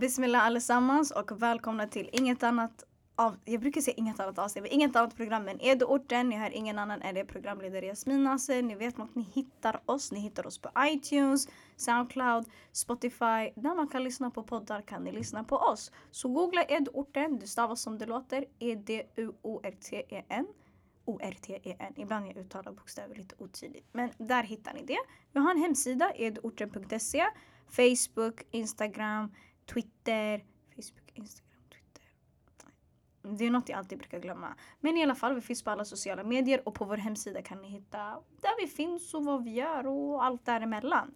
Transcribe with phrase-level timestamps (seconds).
[0.00, 2.84] Bismillah allesammans och välkomna till inget annat
[3.16, 6.28] av, jag brukar säga inget annat avsnitt, men inget annat program än Edoorten.
[6.28, 8.62] Ni hör ingen annan än det programledare Jasmin Nasser.
[8.62, 10.12] Ni vet att ni hittar oss.
[10.12, 13.50] Ni hittar oss på iTunes, Soundcloud, Spotify.
[13.54, 15.92] Där man kan lyssna på poddar kan ni lyssna på oss.
[16.10, 17.38] Så googla Edoorten.
[17.38, 18.44] Det stavas som det låter.
[18.58, 20.46] E-D-U-O-R-T-E-N.
[21.04, 21.92] O-R-T-E-N.
[21.96, 23.88] Ibland jag uttalar bokstäver lite otydligt.
[23.92, 24.98] Men där hittar ni det.
[25.32, 27.24] Vi har en hemsida, edorten.se.
[27.68, 29.30] Facebook, Instagram,
[29.66, 30.44] Twitter.
[30.76, 32.08] Facebook, Instagram, Twitter.
[33.38, 34.54] Det är något jag alltid brukar glömma.
[34.80, 37.62] Men i alla fall, vi finns på alla sociala medier och på vår hemsida kan
[37.62, 37.98] ni hitta
[38.40, 41.14] där vi finns och vad vi gör och allt däremellan.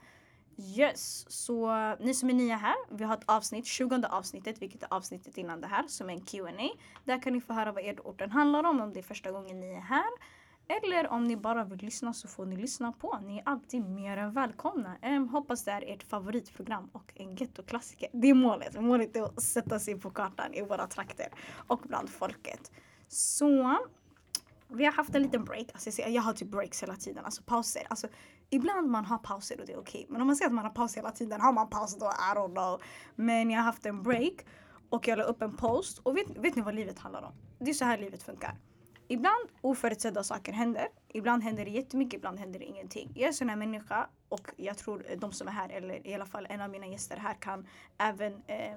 [0.61, 1.71] Yes, så
[2.01, 5.61] ni som är nya här, vi har ett avsnitt, 20 avsnittet, vilket är avsnittet innan
[5.61, 6.69] det här, som är en Q&A.
[7.05, 9.75] Där kan ni få höra vad orten handlar om, om det är första gången ni
[9.75, 10.11] är här.
[10.69, 13.19] Eller om ni bara vill lyssna så får ni lyssna på.
[13.23, 14.97] Ni är alltid mer än välkomna.
[15.03, 18.09] Um, hoppas det är ert favoritprogram och en gettoklassiker.
[18.13, 18.81] Det är målet.
[18.81, 21.27] Målet är att sätta sig på kartan i våra trakter
[21.67, 22.71] och bland folket.
[23.09, 23.79] Så
[24.69, 25.67] vi har haft en liten break.
[25.73, 27.87] Alltså, jag har typ breaks hela tiden, alltså pauser.
[27.91, 28.09] Alltså,
[28.51, 30.01] ibland man har pauser och det är okej.
[30.01, 30.13] Okay.
[30.13, 32.07] Men om man säger att man har paus hela tiden, har man paus då?
[32.07, 32.83] I don't know.
[33.15, 34.35] Men jag har haft en break
[34.89, 35.99] och jag la upp en post.
[35.99, 37.33] Och vet, vet ni vad livet handlar om?
[37.59, 38.55] Det är så här livet funkar
[39.09, 40.89] ibland oförutsedda saker händer.
[41.09, 43.11] Ibland händer det jättemycket, ibland händer det ingenting.
[43.15, 46.15] Jag är en sån här människa och jag tror de som är här, eller i
[46.15, 47.67] alla fall en av mina gäster här kan
[47.99, 48.77] även eh,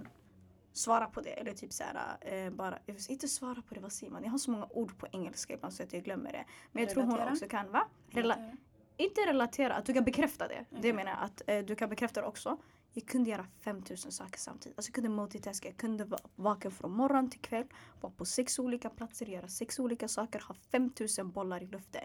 [0.74, 1.30] svara på det.
[1.30, 2.80] Eller typ såhär, eh, bara,
[3.10, 4.24] inte svara på det, vad säger man?
[4.24, 6.46] Jag har så många ord på engelska ibland så att jag glömmer det.
[6.72, 7.16] Men jag relatera.
[7.16, 7.88] tror hon också kan, va?
[8.10, 8.58] Rela relatera.
[8.98, 10.66] Inte relatera, att du kan bekräfta det.
[10.70, 10.82] Okay.
[10.82, 12.58] Det menar jag, att eh, du kan bekräfta det också.
[12.94, 14.78] Jag kunde göra 5000 saker samtidigt.
[14.78, 15.68] Alltså jag kunde multitaska.
[15.68, 17.66] Jag kunde vara vaken från morgon till kväll.
[18.02, 22.04] Vara på sex olika platser, göra sex olika saker, ha 5000 bollar i luften.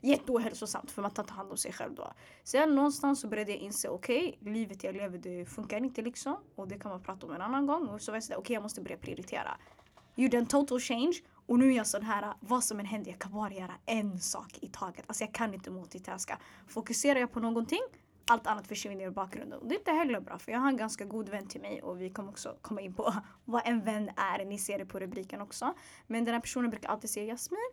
[0.00, 2.12] Jätteohälsosamt för man tar inte hand om sig själv då.
[2.44, 6.36] Sen någonstans så började jag inse, okej, okay, livet jag lever det funkar inte liksom.
[6.54, 7.88] Och det kan man prata om en annan gång.
[7.88, 9.56] Och så var jag okej okay, jag måste börja prioritera.
[10.14, 11.14] Gjorde en total change.
[11.46, 14.20] Och nu är jag sån här, vad som än händer, jag kan bara göra en
[14.20, 15.04] sak i taget.
[15.06, 16.38] Alltså jag kan inte multitaska.
[16.66, 17.82] Fokuserar jag på någonting
[18.28, 19.58] allt annat försvinner i bakgrunden.
[19.58, 21.82] Och det är inte heller bra för jag har en ganska god vän till mig
[21.82, 24.44] och vi kommer också komma in på vad en vän är.
[24.44, 25.74] Ni ser det på rubriken också.
[26.06, 27.70] Men den här personen brukar alltid säga Jasmin,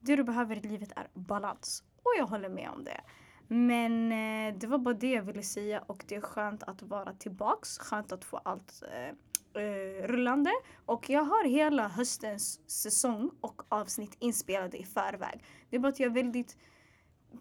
[0.00, 1.84] det du behöver i livet är balans.
[1.96, 3.00] Och jag håller med om det.
[3.48, 7.12] Men eh, det var bara det jag ville säga och det är skönt att vara
[7.12, 7.78] tillbaks.
[7.78, 10.50] Skönt att få allt eh, eh, rullande.
[10.86, 15.44] Och jag har hela höstens säsong och avsnitt inspelade i förväg.
[15.70, 16.56] Det är bara att jag är väldigt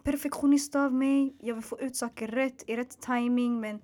[0.04, 1.36] perfektionist av mig.
[1.40, 3.82] Jag vill få ut saker rätt i rätt timing men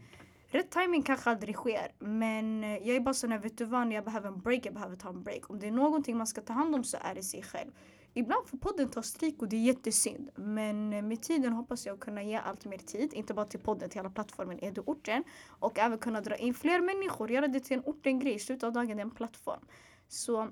[0.48, 1.92] rätt timing kanske aldrig sker.
[2.00, 4.66] Men eh, jag är bara sån här, vet du vad, när jag behöver en break,
[4.66, 5.50] jag behöver ta en break.
[5.50, 7.72] Om det är någonting man ska ta hand om så är det sig själv.
[8.14, 10.30] Ibland får podden ta stryk och det är jättesynd.
[10.36, 13.14] Men eh, med tiden hoppas jag kunna ge allt mer tid.
[13.14, 15.24] Inte bara till podden, till hela plattformen Edu-orten.
[15.48, 18.34] Och även kunna dra in fler människor, göra det till en orten-grej.
[18.34, 19.60] I slutet av dagen det är en plattform.
[20.08, 20.50] Så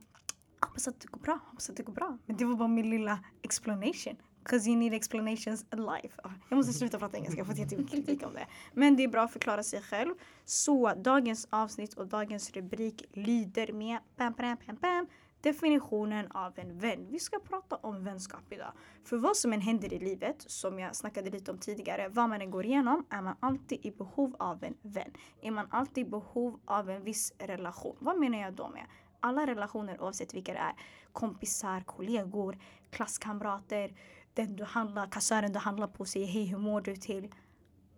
[0.62, 1.40] hoppas att det går bra.
[1.46, 2.18] Hoppas att det går bra.
[2.26, 4.16] Men det var bara min lilla explanation.
[4.48, 6.14] Because you need explanations alive.
[6.24, 8.48] Ah, jag måste sluta prata engelska, jag har fått jättemycket kritik om det.
[8.74, 10.14] Men det är bra att förklara sig själv.
[10.46, 15.08] Så dagens avsnitt och dagens rubrik lyder med bam, bam, bam, bam,
[15.42, 17.08] definitionen av en vän.
[17.10, 18.72] Vi ska prata om vänskap idag.
[19.04, 22.42] För vad som än händer i livet, som jag snackade lite om tidigare, vad man
[22.42, 25.12] än går igenom, är man alltid i behov av en vän.
[25.42, 27.98] Är man alltid i behov av en viss relation.
[28.00, 28.86] Vad menar jag då med?
[29.20, 30.74] Alla relationer oavsett vilka det är,
[31.12, 32.58] kompisar, kollegor,
[32.90, 33.94] klasskamrater,
[34.38, 37.34] den du handlar, kassören du handlar på säger hej hur mår du till.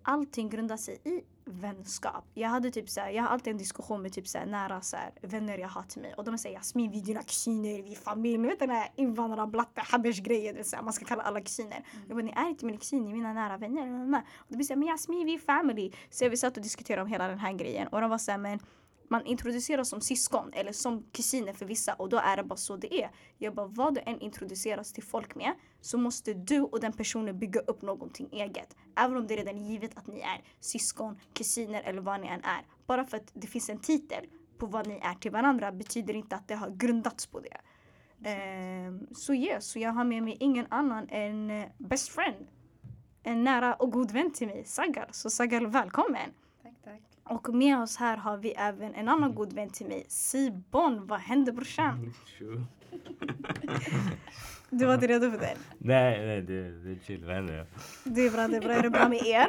[0.03, 2.25] Allting grundar sig i vänskap.
[2.33, 5.57] Jag hade typ så jag har alltid en diskussion med typ så nära så vänner
[5.57, 8.37] jag har till mig och de säger Jasmin vi är dina kusiner, vi är familj.
[8.37, 11.85] Ni vet den här invandrarblatte habesh grejen, man ska kalla alla kusiner.
[11.91, 12.05] Mm.
[12.07, 14.23] Jag bara, ni är inte mina kusiner, ni är mina nära vänner.
[14.35, 15.91] Och de såhär, men Jasmin vi är family.
[16.09, 18.59] Så vi satt och diskuterade om hela den här grejen och de var såhär, men
[19.09, 22.77] man introduceras som syskon eller som kusiner för vissa och då är det bara så
[22.77, 23.11] det är.
[23.37, 27.39] Jag bara, vad du än introduceras till folk med så måste du och den personen
[27.39, 28.75] bygga upp någonting eget.
[28.95, 32.27] Även om det är redan är givet att ni är syskon, kusiner eller vad ni
[32.27, 32.65] än är.
[32.85, 34.25] Bara för att det finns en titel
[34.57, 37.57] på vad ni är till varandra betyder inte att det har grundats på det.
[38.87, 42.47] Um, så yes, så jag har med mig ingen annan än uh, best friend.
[43.23, 45.07] En nära och god vän till mig, Sagal.
[45.11, 46.31] Så Sagal, välkommen!
[47.23, 51.07] Och med oss här har vi även en annan god vän till mig, Sibon.
[51.07, 52.13] Vad händer brorsan?
[54.69, 55.57] du var inte redo för den?
[55.77, 57.25] Nej, nej det, det är chill.
[57.25, 57.65] Vad händer?
[58.03, 58.71] Det är bra, det är bra.
[58.71, 59.47] Är det bra med er?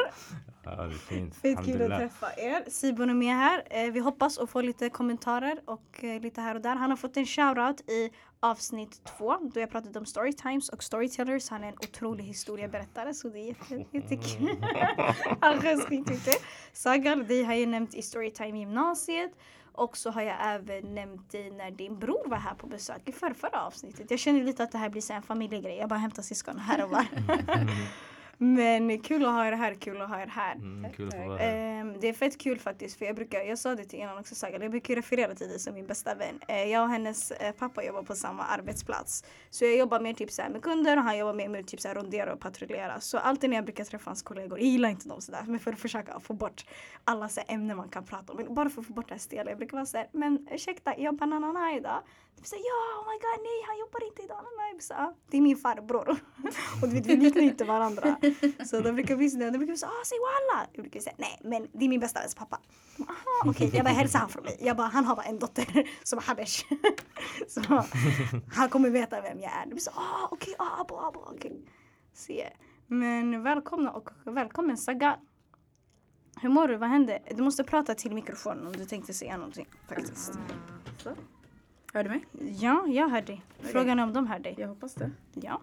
[0.63, 1.65] Ja, det är fint.
[1.65, 2.71] Kul att träffa er.
[2.71, 3.63] Sibon är med här.
[3.71, 6.77] Eh, vi hoppas att få lite kommentarer och eh, lite här och där.
[6.77, 11.51] Han har fått en shoutout i avsnitt två då jag pratade om storytimes och storytellers.
[11.51, 14.49] Han är en otrolig historieberättare så det är jätte, jättekul.
[15.41, 16.43] Han skäms skitmycket.
[16.73, 19.33] Sagal, dig har jag nämnt i Storytime gymnasiet.
[19.73, 23.13] Och så har jag även nämnt dig när din bror var här på besök i
[23.13, 24.11] förra, avsnittet.
[24.11, 25.77] Jag känner lite att det här blir så en familjegrej.
[25.77, 27.07] Jag bara hämtar syskon här och var.
[27.13, 27.69] Mm.
[28.43, 30.55] Men kul att ha er här, kul att ha er här.
[30.55, 31.81] Mm, kul att vara här.
[31.81, 34.35] Ehm, det är fett kul faktiskt för jag brukar, jag sa det till innan också
[34.35, 36.41] Sagal, jag brukar referera till dig som min bästa vän.
[36.49, 39.25] Eh, jag och hennes eh, pappa jobbar på samma arbetsplats.
[39.51, 41.89] Så jag jobbar mer typ så med kunder och han jobbar mer med typ så
[41.89, 43.01] här rondera och patrullera.
[43.01, 45.73] Så alltid när jag brukar träffa hans kollegor, jag gillar inte dem sådär, men för
[45.73, 46.65] att försöka få bort
[47.05, 48.39] alla så här ämnen man kan prata om.
[48.39, 49.51] Men bara för att få bort det här stela.
[49.51, 52.03] Jag brukar vara såhär, men ursäkta, jobbar Nanana idag?
[52.37, 54.39] Typ såhär, ja, oh my god, nej, han jobbar inte idag.
[54.43, 54.81] Nej, nej.
[54.81, 56.09] Så, ah, det är min farbror.
[56.83, 58.17] och du vet, vi liknar inte varandra.
[58.67, 60.67] Så då brukar vi säga, då brukar vi säga, ah, säg walla.
[60.73, 62.61] Jag brukar säga, nej, men det är min bästa väns pappa.
[63.01, 64.57] Aha, okej, jag bara hälsa han från mig.
[64.61, 66.65] Jag bara, han har bara en dotter som är habesh.
[67.49, 67.85] så
[68.53, 69.65] han kommer veta vem jag är.
[69.65, 71.65] Det blir så, ah, okej, okay, ah, abo, abo, okej.
[72.13, 72.51] Se.
[72.87, 75.19] Men välkomna och välkommen Saga.
[76.41, 76.77] Hur mår du?
[76.77, 77.19] Vad händer?
[77.37, 80.33] Du måste prata till mikrofonen om du tänkte säga någonting faktiskt.
[80.99, 81.11] Så.
[81.93, 82.25] Hör du mig?
[82.61, 83.43] Ja, jag hör dig.
[83.59, 84.55] Frågan är om de hör dig.
[84.59, 85.11] Jag hoppas det.
[85.35, 85.61] Ja.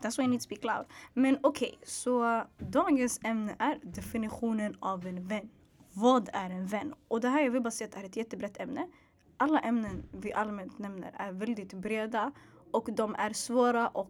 [0.00, 0.86] That's why I need to speak loud.
[1.14, 5.50] Men okej, så dagens ämne är definitionen av en vän.
[5.92, 6.94] Vad är en vän?
[7.08, 8.88] Och det här, jag vill bara säga att det här är ett jättebrett ämne.
[9.36, 12.32] Alla ämnen vi allmänt nämner är väldigt breda
[12.70, 14.08] och de är svåra att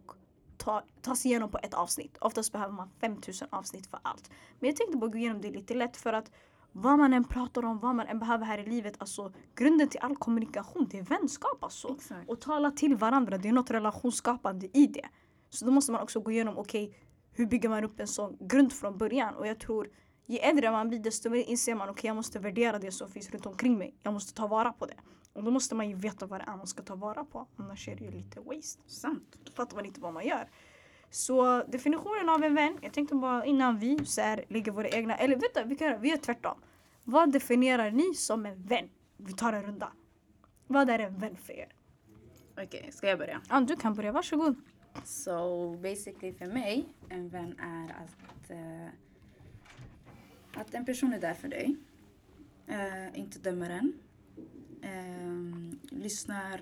[0.57, 2.17] ta, ta sig igenom på ett avsnitt.
[2.21, 4.31] Oftast behöver man 5000 avsnitt för allt.
[4.59, 6.31] Men jag tänkte bara gå igenom det lite lätt för att
[6.71, 9.99] vad man än pratar om, vad man än behöver här i livet, alltså grunden till
[9.99, 11.95] all kommunikation, det är vänskap alltså.
[11.95, 12.29] Exakt.
[12.29, 15.05] Och tala till varandra, det är något relationsskapande i det.
[15.49, 16.95] Så då måste man också gå igenom, okej,
[17.31, 19.35] hur bygger man upp en sån grund från början?
[19.35, 19.89] Och jag tror,
[20.25, 23.29] ju äldre man blir desto mer inser man, okej jag måste värdera det som finns
[23.29, 23.95] runt omkring mig.
[24.03, 24.97] Jag måste ta vara på det.
[25.33, 27.47] Och då måste man ju veta vad det är man ska ta vara på.
[27.55, 28.81] Annars är det ju lite waste.
[28.87, 29.37] Sant.
[29.43, 30.49] Då fattar man inte vad man gör.
[31.11, 35.15] Så definitionen av en vän, jag tänkte bara innan vi så här, lägger våra egna,
[35.15, 36.57] eller vet du, vi kan göra, vi gör tvärtom.
[37.03, 38.89] Vad definierar ni som en vän?
[39.17, 39.91] Vi tar en runda.
[40.67, 41.67] Vad är en vän för er?
[42.63, 43.41] Okej, ska jag börja?
[43.49, 44.55] Ja, du kan börja, varsågod.
[45.03, 48.87] So basically för mig, en vän är att, eh,
[50.53, 51.75] att en person är där för dig.
[52.67, 53.93] Eh, inte dömer en.
[54.81, 56.61] Eh, lyssnar.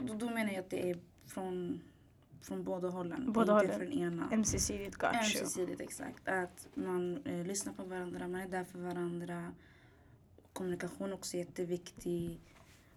[0.00, 1.80] Då, då menar jag att det är från,
[2.46, 3.32] från båda hållen.
[3.32, 3.88] Båda inte hållen.
[3.90, 4.28] från ena.
[4.32, 5.14] Ömsesidigt got.
[5.14, 6.28] Ömsesidigt, exakt.
[6.28, 9.52] Att man eh, lyssnar på varandra, man är där för varandra.
[10.52, 12.40] Kommunikation också är jätteviktig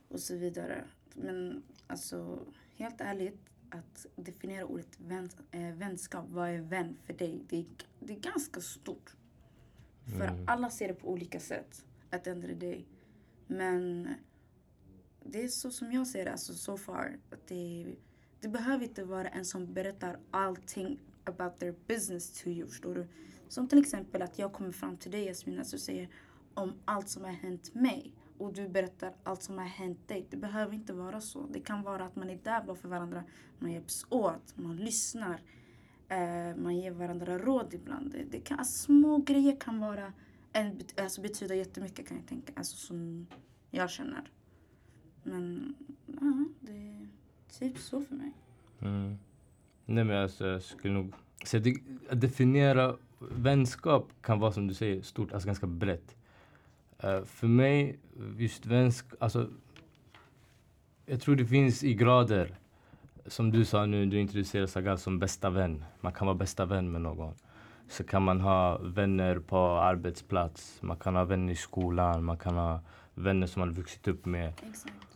[0.07, 0.83] och så vidare.
[1.13, 2.39] Men alltså,
[2.75, 7.43] helt ärligt, att definiera ordet vän, eh, vänskap, vad är vän för dig?
[7.49, 7.65] Det är,
[7.99, 9.15] det är ganska stort.
[10.17, 10.43] För Mm.
[10.47, 12.85] alla ser det på olika sätt, at the end of the day.
[13.47, 14.07] Men
[15.23, 17.17] det är så som jag ser det, alltså so far.
[17.31, 17.85] Att det,
[18.41, 23.07] det behöver inte vara en som berättar allting about their business to you, förstår du?
[23.47, 26.09] Som till exempel att jag kommer fram till dig Jasmina och säger
[26.53, 30.27] om allt som har hänt mig och du berättar allt som har hänt dig.
[30.29, 31.47] Det behöver inte vara så.
[31.47, 33.23] Det kan vara att man är där bara för varandra.
[33.59, 35.41] Man hjälps åt, man lyssnar.
[36.07, 38.15] Eh, man ger varandra råd ibland.
[38.31, 40.13] Det, kan, alltså, små grejer kan vara
[40.53, 42.53] en, alltså, betyda jättemycket kan jag tänka.
[42.55, 43.27] Alltså som
[43.71, 44.31] jag känner.
[45.23, 45.75] Men
[46.05, 47.07] ja, det
[47.59, 48.31] typ så för mig.
[48.79, 49.17] Mm.
[49.85, 51.13] Nej men alltså jag skulle nog
[51.45, 51.75] säga det,
[52.09, 56.15] att definiera vänskap kan vara som du säger stort, alltså ganska brett.
[56.99, 57.99] Eh, för mig,
[58.37, 59.49] just vänskap, alltså
[61.05, 62.55] jag tror det finns i grader.
[63.25, 65.83] Som du sa nu, du introducerade Sagal som bästa vän.
[66.01, 67.33] Man kan vara bästa vän med någon.
[67.87, 72.55] Så kan man ha vänner på arbetsplats, man kan ha vänner i skolan, man kan
[72.55, 72.81] ha
[73.13, 74.53] vänner som man vuxit upp med.
[74.69, 75.08] Exakt.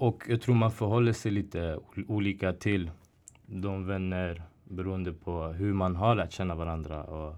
[0.00, 1.78] Och jag tror man förhåller sig lite
[2.08, 2.90] olika till
[3.46, 7.04] de vänner beroende på hur man har lärt känna varandra.
[7.04, 7.36] Och,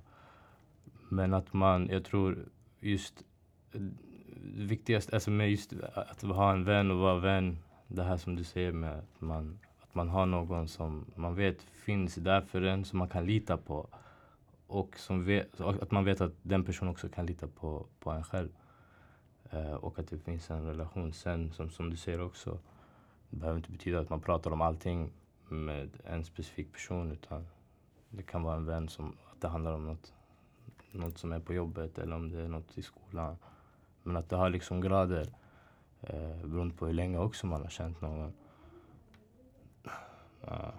[1.09, 2.39] men att man, jag tror
[2.81, 3.25] just
[3.73, 8.37] det viktigaste, alltså med just att ha en vän och vara vän, det här som
[8.37, 12.63] du säger med att man, att man har någon som man vet finns där för
[12.63, 13.89] en, som man kan lita på.
[14.67, 18.25] Och som vet, att man vet att den personen också kan lita på, på en
[18.25, 18.49] själv.
[19.53, 22.59] Eh, och att det finns en relation sen, som, som du säger också.
[23.31, 25.13] Det behöver inte betyda att man pratar om allting
[25.49, 27.47] med en specifik person utan
[28.11, 30.13] det kan vara en vän som att det handlar om något,
[30.91, 33.37] något som är på jobbet eller om det är något i skolan.
[34.03, 35.27] Men att det har liksom grader
[36.01, 38.33] eh, beroende på hur länge också man har känt någon.
[40.41, 40.73] Ja.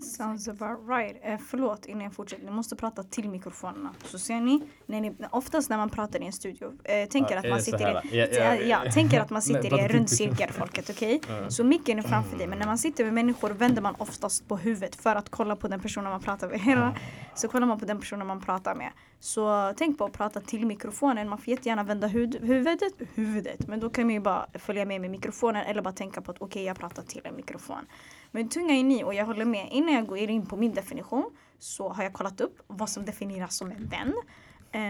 [0.00, 1.16] Sounds about right.
[1.22, 3.90] Eh, förlåt innan jag fortsätter, ni måste prata till mikrofonerna.
[4.04, 7.40] Så ser ni, när ni oftast när man pratar i en studio, eh, tänker Ja,
[7.40, 10.52] att man sitter i, Ja, ja, ja, tänker att man sitter i en rund cirkel
[10.52, 11.20] folket, okej?
[11.28, 11.50] Ja.
[11.50, 14.56] Så micken är framför dig, men när man sitter med människor vänder man oftast på
[14.56, 16.94] huvudet för att kolla på den personen man pratar med.
[17.34, 18.90] Så kollar man på den personen man pratar med.
[19.20, 21.28] Så tänk på att prata till mikrofonen.
[21.28, 25.00] Man får jättegärna vända hud, huvudet, huvudet, men då kan man ju bara följa med
[25.00, 27.86] med mikrofonen eller bara tänka på att okej, jag pratar till en mikrofon.
[28.34, 29.68] Men tunga är ni och jag håller med.
[29.70, 33.56] Innan jag går in på min definition så har jag kollat upp vad som definieras
[33.56, 34.14] som en vän.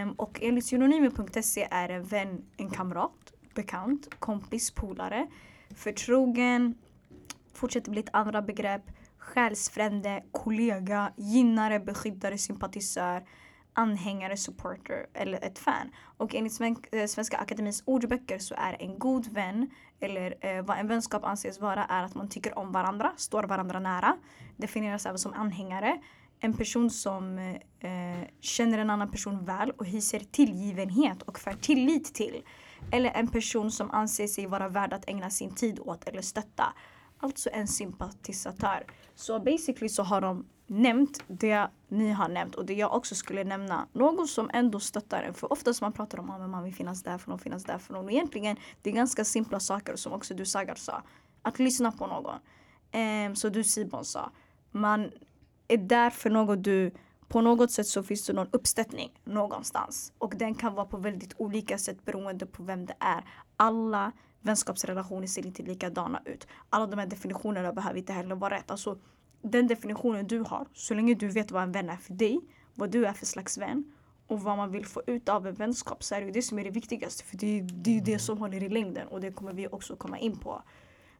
[0.03, 5.27] Um, och enligt synonymer.se är en vän en kamrat, bekant, kompis, polare,
[5.75, 6.75] förtrogen,
[7.53, 8.83] fortsätter bli ett andra begrepp,
[9.17, 13.23] själsfrände, kollega, gynnare, beskyddare, sympatisör,
[13.75, 15.91] anhängare, supporter eller ett fan.
[16.17, 20.87] Och enligt eh, Svenska Akademins ordböcker så är en god vän eller eh, vad en
[20.87, 24.17] vänskap anses vara är att man tycker om varandra, står varandra nära.
[24.57, 26.01] Definieras även som anhängare.
[26.39, 27.37] En person som
[27.79, 32.43] eh, känner en annan person väl och hyser tillgivenhet och för tillit till.
[32.91, 36.73] Eller en person som anser sig vara värd att ägna sin tid åt eller stötta.
[37.19, 38.85] Alltså en sympatisatör.
[39.15, 43.43] Så basically så har de nämnt det ni har nämnt och det jag också skulle
[43.43, 43.87] nämna.
[43.93, 45.33] Någon som ändå stöttar en.
[45.33, 47.77] För oftast man pratar om ah, att man vill finnas där för någon, finnas där
[47.77, 48.05] för någon.
[48.05, 51.03] Och egentligen det är ganska simpla saker som också du Sagar sa.
[51.41, 52.39] Att lyssna på någon.
[53.25, 54.31] Um, så du Sibon sa.
[54.71, 55.11] Man
[55.67, 56.91] är där för något du
[57.27, 60.13] på något sätt så finns det någon uppstöttning någonstans.
[60.17, 63.23] Och den kan vara på väldigt olika sätt beroende på vem det är.
[63.57, 66.47] Alla vänskapsrelationer ser inte likadana ut.
[66.69, 68.71] Alla de här definitionerna behöver inte heller vara rätt.
[68.71, 68.97] Alltså,
[69.51, 72.39] den definitionen du har, så länge du vet vad en vän är för dig,
[72.73, 73.83] vad du är för slags vän
[74.27, 76.59] och vad man vill få ut av en vänskap så är det ju det som
[76.59, 77.23] är det viktigaste.
[77.23, 79.67] För det är det, är ju det som håller i längden och det kommer vi
[79.67, 80.61] också komma in på.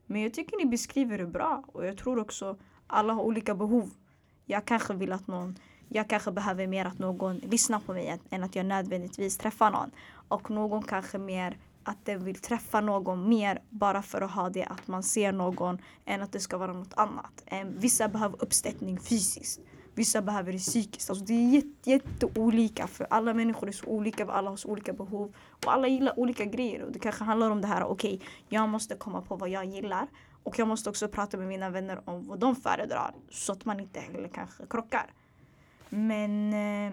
[0.06, 2.56] Men jag tycker ni beskriver det bra och jag tror också
[2.86, 3.90] alla har olika behov.
[4.44, 8.44] Jag kanske vill att någon, jag kanske behöver mer att någon lyssnar på mig än
[8.44, 9.90] att jag nödvändigtvis träffar någon.
[10.28, 14.64] Och någon kanske mer att den vill träffa någon mer bara för att ha det
[14.64, 17.44] att man ser någon än att det ska vara något annat.
[17.66, 19.60] Vissa behöver uppstöttning fysiskt.
[19.94, 21.10] Vissa behöver det psykiskt.
[21.10, 24.92] Alltså det är jätte, jätteolika för alla människor är så olika, alla har så olika
[24.92, 26.82] behov och alla gillar olika grejer.
[26.82, 29.64] Och det kanske handlar om det här, okej, okay, jag måste komma på vad jag
[29.64, 30.06] gillar
[30.42, 33.80] och jag måste också prata med mina vänner om vad de föredrar så att man
[33.80, 35.06] inte heller kanske krockar.
[35.88, 36.92] Men eh,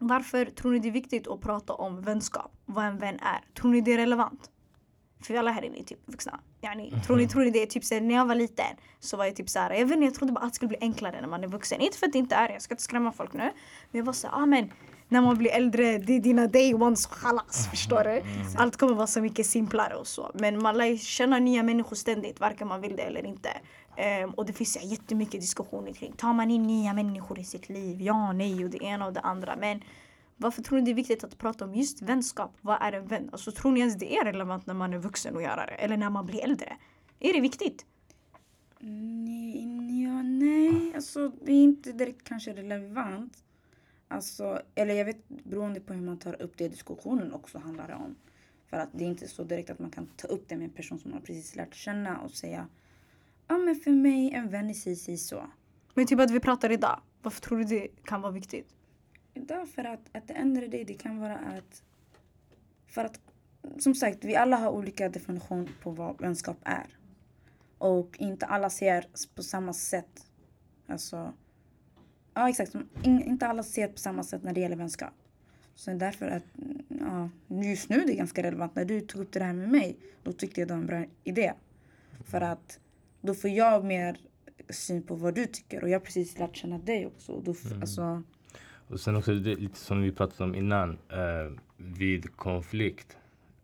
[0.00, 2.52] varför tror ni det är viktigt att prata om vänskap?
[2.66, 3.54] Vad en vän är?
[3.54, 4.50] Tror ni det är relevant?
[5.22, 6.40] För alla här inne är typ vuxna.
[6.60, 9.24] Yani, tror, ni, tror ni det är typ såhär, när jag var liten så var
[9.24, 11.44] jag typ såhär, jag vet inte, jag trodde bara det skulle bli enklare när man
[11.44, 11.80] är vuxen.
[11.80, 13.38] Inte för att det inte är jag ska inte skrämma folk nu.
[13.90, 14.72] Men jag var såhär, ah men
[15.08, 18.22] när man blir äldre, det är dina day ones chalas, förstår du?
[18.56, 20.30] Allt kommer vara så mycket simplare och så.
[20.34, 23.50] Men man lär känna nya människor ständigt, varken man vill det eller inte.
[23.96, 27.68] Um, och det finns ja, jättemycket diskussioner kring, tar man in nya människor i sitt
[27.68, 28.02] liv?
[28.02, 29.56] Ja, nej och det ena och det andra.
[29.56, 29.80] Men
[30.36, 32.56] varför tror ni det är viktigt att prata om just vänskap?
[32.60, 33.28] Vad är en vän?
[33.32, 35.72] Alltså tror ni ens det är relevant när man är vuxen att göra det?
[35.72, 36.76] Eller när man blir äldre?
[37.20, 37.86] Är det viktigt?
[38.78, 43.44] Nej, ja, nej, alltså det är inte direkt kanske relevant.
[44.08, 47.94] Alltså, eller jag vet beroende på hur man tar upp det diskussionen också handlar det
[47.94, 48.16] om.
[48.66, 50.70] För att det är inte så direkt att man kan ta upp det med en
[50.70, 52.68] person som man precis lärt känna och säga
[53.50, 55.50] Ja men för mig en vän är si, si så.
[55.94, 57.00] Men typ att vi pratar idag.
[57.22, 58.74] Varför tror du det kan vara viktigt?
[59.34, 61.82] Därför att att det ändrar det, det kan vara att
[62.86, 63.20] för att
[63.78, 66.98] som sagt, vi alla har olika definition på vad vänskap är.
[67.78, 70.26] Och inte alla ser på samma sätt.
[70.86, 71.32] Alltså,
[72.34, 72.74] ja exakt.
[73.02, 75.14] In, inte alla ser på samma sätt när det gäller vänskap.
[75.74, 76.44] Så därför att,
[76.88, 77.30] ja,
[77.62, 78.74] just nu är det ganska relevant.
[78.74, 81.04] När du tog upp det här med mig, då tyckte jag det var en bra
[81.24, 81.52] idé.
[82.24, 82.80] För att
[83.20, 84.16] då får jag mer
[84.68, 87.32] syn på vad du tycker och jag har precis lärt känna dig också.
[87.32, 88.22] Och då, f- alltså,
[88.88, 93.16] Och sen också det, lite som vi pratade om innan, eh, vid konflikt.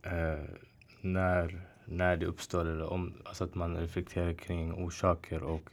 [0.03, 0.45] Eh,
[1.01, 5.71] när, när det uppstår, eller om, alltså att man reflekterar kring orsaker och,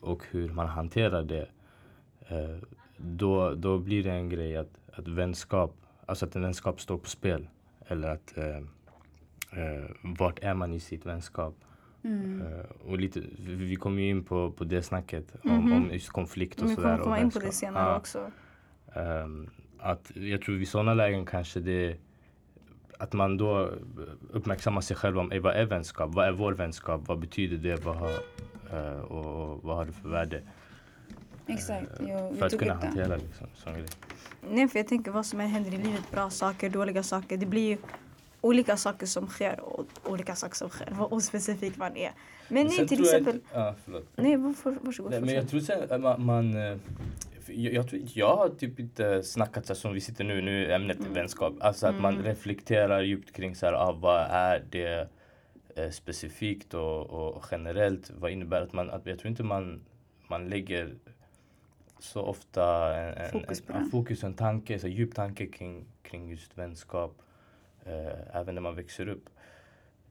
[0.00, 1.48] och hur man hanterar det.
[2.28, 2.56] Eh,
[2.96, 5.74] då, då blir det en grej att, att vänskap,
[6.06, 7.48] alltså att en vänskap står på spel.
[7.86, 8.56] Eller att eh,
[9.62, 9.84] eh,
[10.18, 11.54] vart är man i sitt vänskap?
[12.06, 12.42] Mm.
[12.42, 15.72] Eh, och lite, vi kommer ju in på, på det snacket om, Mhm.
[15.72, 16.82] om just konflikt och Vi sådär.
[16.88, 17.96] kommer och komma in på det senare Ja.
[17.96, 18.30] också.
[18.94, 21.96] Ehm, att jag tror vid sådana lägen kanske det
[22.98, 23.70] att man då
[24.32, 26.14] uppmärksammar sig själv om "Ey, vad är vänskap?
[26.14, 27.00] Vad är vår vänskap?
[27.08, 27.84] Vad betyder det?
[27.84, 28.10] Vad har,
[28.72, 30.42] eh, och, och vad har det för värde?
[31.46, 31.90] Exakt.
[32.00, 33.86] Jo, vi För att kunna hantera liksom, sån grej.
[34.50, 37.46] Nej, för jag tänker vad som än händer i livet, bra saker, dåliga saker, det
[37.46, 37.78] blir ju
[38.46, 40.88] olika saker som sker och olika saker som sker.
[40.90, 42.12] Vad ospecifikt man är.
[42.48, 43.34] Men nej, till jag exempel.
[43.34, 44.06] inte- Ja, förlåt.
[44.16, 45.10] Nej, varför, varsågod.
[45.10, 46.76] Nej, men jag tror sen att man, man eh,
[47.48, 50.74] jag, jag, tror, jag har typ inte snackat så som vi sitter nu, nu är
[50.74, 51.12] ämnet Mm.
[51.12, 51.54] vänskap.
[51.60, 55.08] Alltså att man reflekterar djupt kring så här, ah, vad är det
[55.76, 59.80] eh, specifikt och, och generellt, vad innebär att man, att jag tror inte man,
[60.28, 60.94] man lägger
[61.98, 63.90] så ofta en, en, Fokus en, en det.
[63.90, 67.22] fokus, en tanke, så djup tanke kring, kring just vänskap,
[67.86, 69.30] eh, även när man växer upp.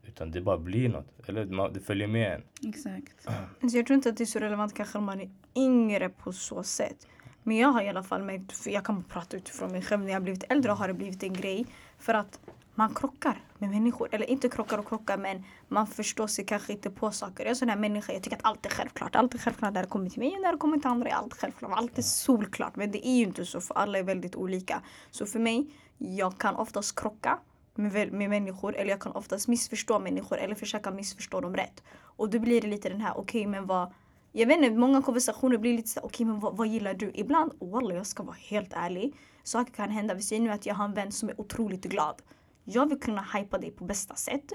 [0.04, 2.70] Utan det bara blir något, eller man, det följer med en.
[2.70, 3.28] Exakt.
[3.62, 6.34] Alltså jag tror inte att det är så relevant kanske när man är yngre på
[6.34, 7.08] så sätt.
[7.44, 10.08] Men jag har i alla fall märkt, för jag kan prata utifrån mig själv, när
[10.08, 11.66] jag har blivit äldre har det blivit en grej.
[12.00, 12.40] För att
[12.76, 14.10] man krockar med människor.
[14.12, 17.44] Eller inte krockar och krockar men man förstår sig kanske inte på saker.
[17.44, 19.16] Jag är en sån här människa, jag tycker att allt är självklart.
[19.16, 21.14] Allt är självklart när det kommer till mig och när det kommer till andra är
[21.14, 21.72] allt självklart.
[21.76, 22.76] Allt är solklart.
[22.76, 24.82] Men det är ju inte så för alla är väldigt olika.
[25.12, 25.68] Så för mig,
[25.98, 27.40] jag kan oftast krocka
[27.78, 31.84] med, med människor eller jag kan oftast missförstå människor eller försöka missförstå dem rätt.
[31.98, 33.94] Och då blir det lite den här, okej men vad
[34.38, 37.12] jag vet inte, många konversationer blir lite såhär, okej men vad, vad gillar du?
[37.14, 39.16] Ibland, wallah jag ska vara helt ärlig.
[39.44, 40.14] Saker kan hända.
[40.14, 42.22] Vi säger nu att jag har en vän som är otroligt glad.
[42.64, 44.54] Jag vill kunna hypa dig på bästa sätt.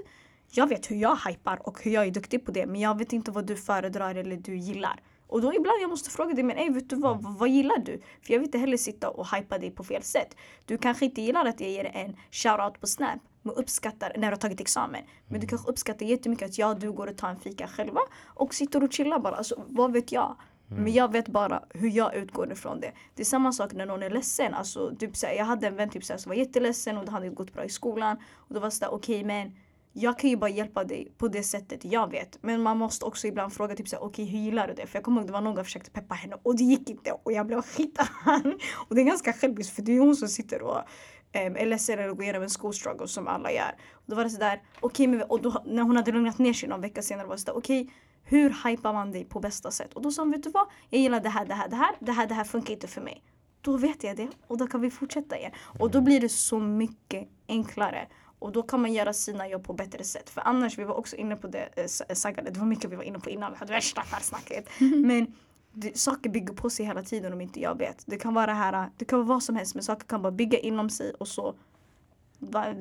[0.51, 2.65] Jag vet hur jag hypar och hur jag är duktig på det.
[2.65, 4.99] Men jag vet inte vad du föredrar eller du gillar.
[5.31, 7.77] Och då ibland jag måste fråga dig, men ey, vet du vad, vad, vad gillar
[7.77, 8.01] du?
[8.21, 10.35] För jag vill inte heller sitta och hypa dig på fel sätt.
[10.65, 14.35] Du kanske inte gillar att jag ger en shoutout på Snap, men uppskattar när du
[14.35, 15.03] har tagit examen.
[15.27, 18.01] Men du kanske uppskattar jättemycket att jag och du går och tar en fika själva
[18.25, 19.35] och sitter och chillar bara.
[19.35, 20.35] Alltså, vad vet jag?
[20.67, 22.91] Men jag vet bara hur jag utgår ifrån det.
[23.15, 24.53] Det är samma sak när någon är ledsen.
[24.53, 27.29] Alltså, typ, såhär, jag hade en vän typ, såhär, som var jätteledsen och det hade
[27.29, 28.17] gått bra i skolan.
[28.35, 29.51] Och då var det såhär, okej men
[29.93, 32.37] jag kan ju bara hjälpa dig på det sättet jag vet.
[32.43, 34.87] Men man måste också ibland fråga typ såhär, okej hur gillar du det?
[34.87, 37.11] För jag kommer ihåg det var någon som försökte peppa henne och det gick inte
[37.23, 38.57] och jag blev skitarg.
[38.73, 41.99] Och det är ganska själviskt för det är hon som sitter och um, är ledsen
[41.99, 43.75] eller går igenom en skolstruggle som alla gör.
[43.93, 46.69] Och då var det sådär, okej men och då, när hon hade lugnat ner sig
[46.69, 47.89] någon vecka senare var det sådär, okej
[48.23, 49.93] hur hypar man dig på bästa sätt?
[49.93, 50.67] Och då sa hon, vet du vad?
[50.89, 53.01] Jag gillar det här, det här, det här, det här, det här funkar inte för
[53.01, 53.23] mig.
[53.61, 55.51] Då vet jag det och då kan vi fortsätta igen.
[55.79, 58.07] Och då blir det så mycket enklare.
[58.41, 60.29] Och då kan man göra sina jobb på bättre sätt.
[60.29, 62.95] För annars, vi var också inne på det, eh, S- Saga, det var mycket vi
[62.95, 64.69] var inne på innan, vi hade värsta affärssnacket.
[64.79, 65.33] Men
[65.73, 68.03] det, saker bygger på sig hela tiden om inte jag vet.
[68.05, 70.59] Det kan vara här, det kan vara vad som helst men saker kan bara bygga
[70.59, 71.55] inom sig och så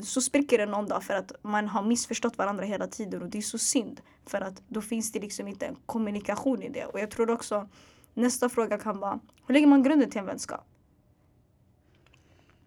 [0.03, 3.39] så spricker det någon dag för att man har missförstått varandra hela tiden och det
[3.39, 4.01] är så synd.
[4.27, 6.85] För att då finns det liksom inte en kommunikation i det.
[6.85, 7.69] Och jag tror också
[8.15, 10.67] nästa fråga kan vara, hur lägger man grunden till en vänskap?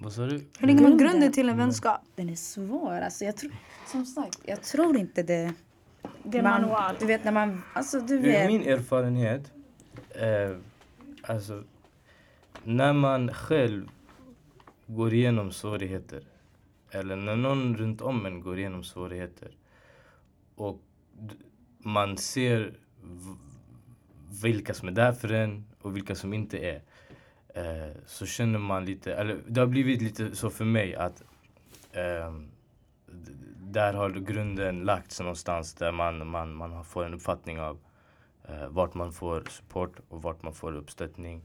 [0.03, 0.45] Vad sa du?
[0.59, 1.31] Hur lägger man Grunden?
[1.31, 2.01] till en vänskap?
[2.15, 3.01] Den är svår.
[3.01, 3.51] Alltså, jag tror,
[3.87, 5.53] som sagt, jag tror inte det.
[6.23, 6.95] Det är man, manual.
[6.99, 8.47] Du vet när man, alltså du Ur vet.
[8.47, 9.51] min erfarenhet,
[10.09, 10.57] eh,
[11.21, 11.63] alltså
[12.63, 13.89] när man själv
[14.87, 16.23] går igenom svårigheter
[16.91, 19.51] eller när någon runt om en går igenom svårigheter
[20.55, 20.81] och
[21.79, 22.73] man ser
[24.43, 26.81] vilka som är där för en och vilka som inte är
[27.53, 31.23] eh, så känner man lite, eller det har blivit lite så för mig att
[31.91, 32.33] eh,
[33.57, 37.79] där har grunden lagts någonstans där man, man, man får en uppfattning av
[38.47, 41.41] eh, vart man får support och vart man får uppstöttning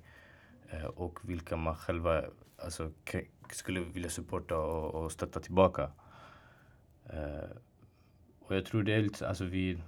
[0.71, 2.23] eh, och vilka man själva
[2.62, 3.18] alltså, k-
[3.53, 5.90] skulle vilja supporta och, och stötta tillbaka.
[7.11, 7.51] Eh,
[8.40, 9.79] och jag tror det är lite, alltså vi,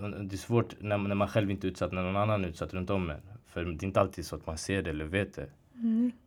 [0.00, 2.48] det är svårt när, man- när man själv inte är utsatt, när någon annan är
[2.48, 3.20] utsatt runt om en.
[3.56, 5.50] För det är inte alltid så att man ser det eller vet det.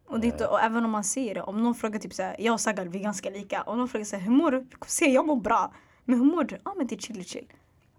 [0.05, 2.53] Och, det inte, och även om man ser det, om någon frågar typ såhär, jag
[2.53, 3.61] och Sagar vi är ganska lika.
[3.61, 4.67] Om någon frågar såhär, hur mår du?
[4.87, 5.73] Säger jag mår bra.
[6.05, 6.57] Men hur mår du?
[6.65, 7.47] Ja men det är chill chill.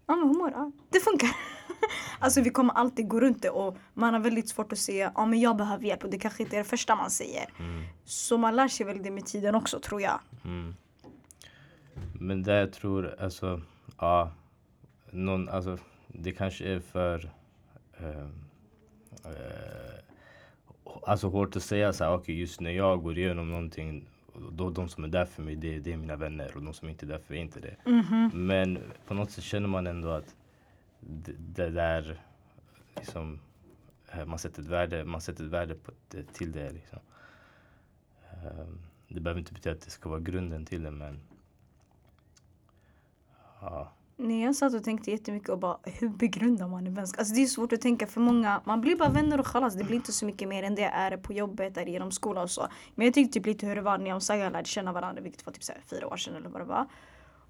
[0.05, 0.53] Ja men hur mår du?
[0.53, 1.29] Ja, det funkar.
[2.19, 5.25] alltså vi kommer alltid gå runt det och man har väldigt svårt att säga, ja
[5.25, 7.45] men jag behöver hjälp och det kanske inte är det första man säger.
[8.05, 10.19] Så man lär sig väl det med tiden också tror jag.
[10.45, 10.75] Mm.
[12.13, 13.61] Men det jag tror, alltså,
[13.97, 14.31] ja,
[15.11, 17.31] någon, alltså, det kanske är för
[17.99, 18.27] eh,
[21.03, 24.07] alltså hårt att säga så här, okej just när jag går igenom någonting,
[24.51, 26.89] då de som är där för mig, det, det är mina vänner och de som
[26.89, 27.75] inte är där för mig är inte det.
[28.33, 30.35] Men på något sätt känner man ändå att
[30.99, 32.21] det, det där,
[32.95, 33.39] liksom,
[34.11, 35.91] eh, man sätter ett värde, man sätter ett värde på
[36.33, 36.99] till det liksom.
[38.31, 41.19] Ehm, Det behöver inte betyda att det ska vara grunden till det men
[43.61, 47.19] ja, när jag satt och tänkte jättemycket och bara hur begrundar man en vänskap?
[47.19, 48.61] Alltså det är svårt att tänka för många.
[48.65, 49.75] Man blir bara vänner och chalas.
[49.75, 52.51] Det blir inte så mycket mer än det är på jobbet eller genom skolan och
[52.51, 52.67] så.
[52.95, 55.21] Men jag tyckte typ lite hur det var när jag och Saga lärde känna varandra,
[55.21, 56.87] vilket var typ så här fyra år sedan eller vad det var.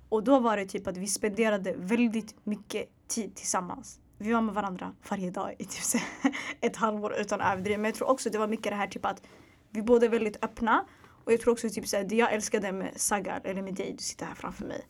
[0.10, 4.00] Och då var det typ att vi spenderade väldigt mycket tid tillsammans.
[4.18, 5.98] Vi var med varandra varje dag i typ så
[6.62, 7.80] ett halvår utan överdrift.
[7.80, 9.24] Men jag tror också det var mycket det här typ att
[9.70, 10.86] vi båda är väldigt öppna
[11.24, 14.04] och jag tror också typ såhär, det jag älskade med Sagar, eller med dig, du
[14.04, 14.88] sitter här framför mig.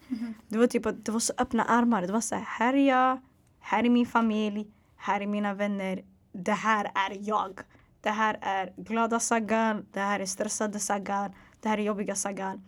[0.47, 2.01] Det var typ att det var så öppna armar.
[2.01, 3.21] Det var såhär, här är jag,
[3.59, 6.01] här är min familj, här är mina vänner.
[6.31, 7.59] Det här är jag.
[8.01, 12.61] Det här är glada Sagar, det här är stressade Sagar, det här är jobbiga Sagar.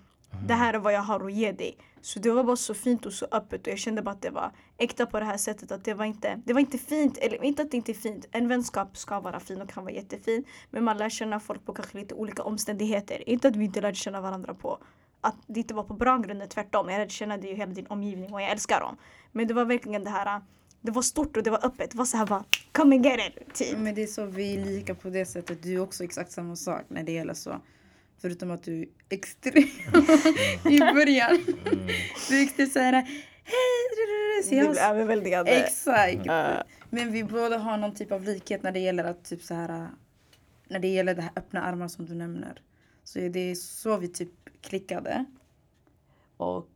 [0.47, 1.77] Det här är vad jag har att ge dig.
[2.05, 4.29] Så det var bara så fint och så öppet och jag kände bara att det
[4.29, 7.43] var äkta på det här sättet att det var inte, det var inte fint, eller
[7.43, 8.25] inte att det inte är fint.
[8.31, 10.43] En vänskap ska vara fin och kan vara jättefin.
[10.69, 13.29] Men man lär känna folk på kanske lite olika omständigheter.
[13.29, 14.79] Inte att vi inte lärde känna varandra på
[15.21, 16.89] att det inte var på bra grunder, tvärtom.
[16.89, 18.97] Jag lärde känna dig och hela din omgivning och jag älskar dem.
[19.31, 20.41] Men det var verkligen det här,
[20.81, 21.91] det var stort och det var öppet.
[21.91, 23.77] Det var så här bara, come and get it, typ.
[23.77, 25.63] Men det är så vi är lika på det sättet.
[25.63, 27.61] Du är också exakt samma sak när det gäller så.
[28.23, 29.63] Förutom att du är extrem
[30.73, 31.45] i början.
[32.29, 34.43] Du är extremt såhär hej.
[34.43, 35.51] Så Du jag, blev överväldigande.
[35.51, 36.27] exakt.
[36.27, 39.53] Uh, Men vi båda har någon typ av likhet när det gäller att typ så
[39.53, 39.87] här
[40.67, 42.61] när det gäller det här öppna armar som du nämner.
[43.03, 44.31] Så det är så vi typ
[44.61, 45.25] klickade.
[46.37, 46.69] Och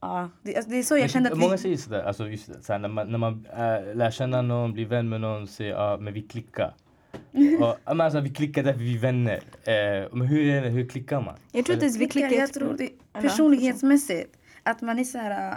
[0.00, 1.58] ja, det, alltså, det är så jag Men kände att Många vi...
[1.58, 4.86] säger sådär, alltså just det, såhär, när man, när man äh, lär känna någon, blir
[4.86, 6.74] vän med någon, säger ja men vi klickar.
[7.60, 9.40] och, men alltså, vi klickar därför vi är vänner.
[9.64, 11.34] Eh, men hur, är det, hur klickar man?
[11.52, 14.36] jag tror inte ens vi klickar, jag tror det personlighetsmässigt.
[14.62, 15.50] Att man är så här...
[15.50, 15.56] äh,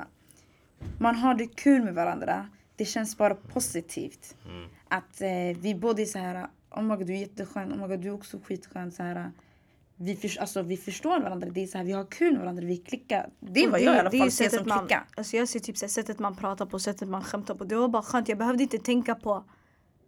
[0.98, 2.50] Man har det kul med varandra.
[2.76, 4.36] Det känns bara positivt.
[4.46, 4.70] Mm.
[4.88, 6.48] Att eh, vi båda är så här...
[6.72, 7.74] Oh my God, du är jätteskön.
[7.74, 8.92] Oh my God, du är också skitskön.
[8.92, 9.32] Så här,
[9.96, 11.50] vi, för, alltså, vi förstår varandra.
[11.50, 12.64] Det är så här, vi har kul med varandra.
[12.66, 13.30] Vi klickar.
[13.40, 15.04] Det är Och vad jag i alla det fall ser som man, klicka.
[15.18, 17.64] Alltså jag ser typ så här, sättet man pratar på, sättet man skämtar på.
[17.64, 18.30] Det var bara skönt.
[18.30, 19.44] Jag behövde inte tänka på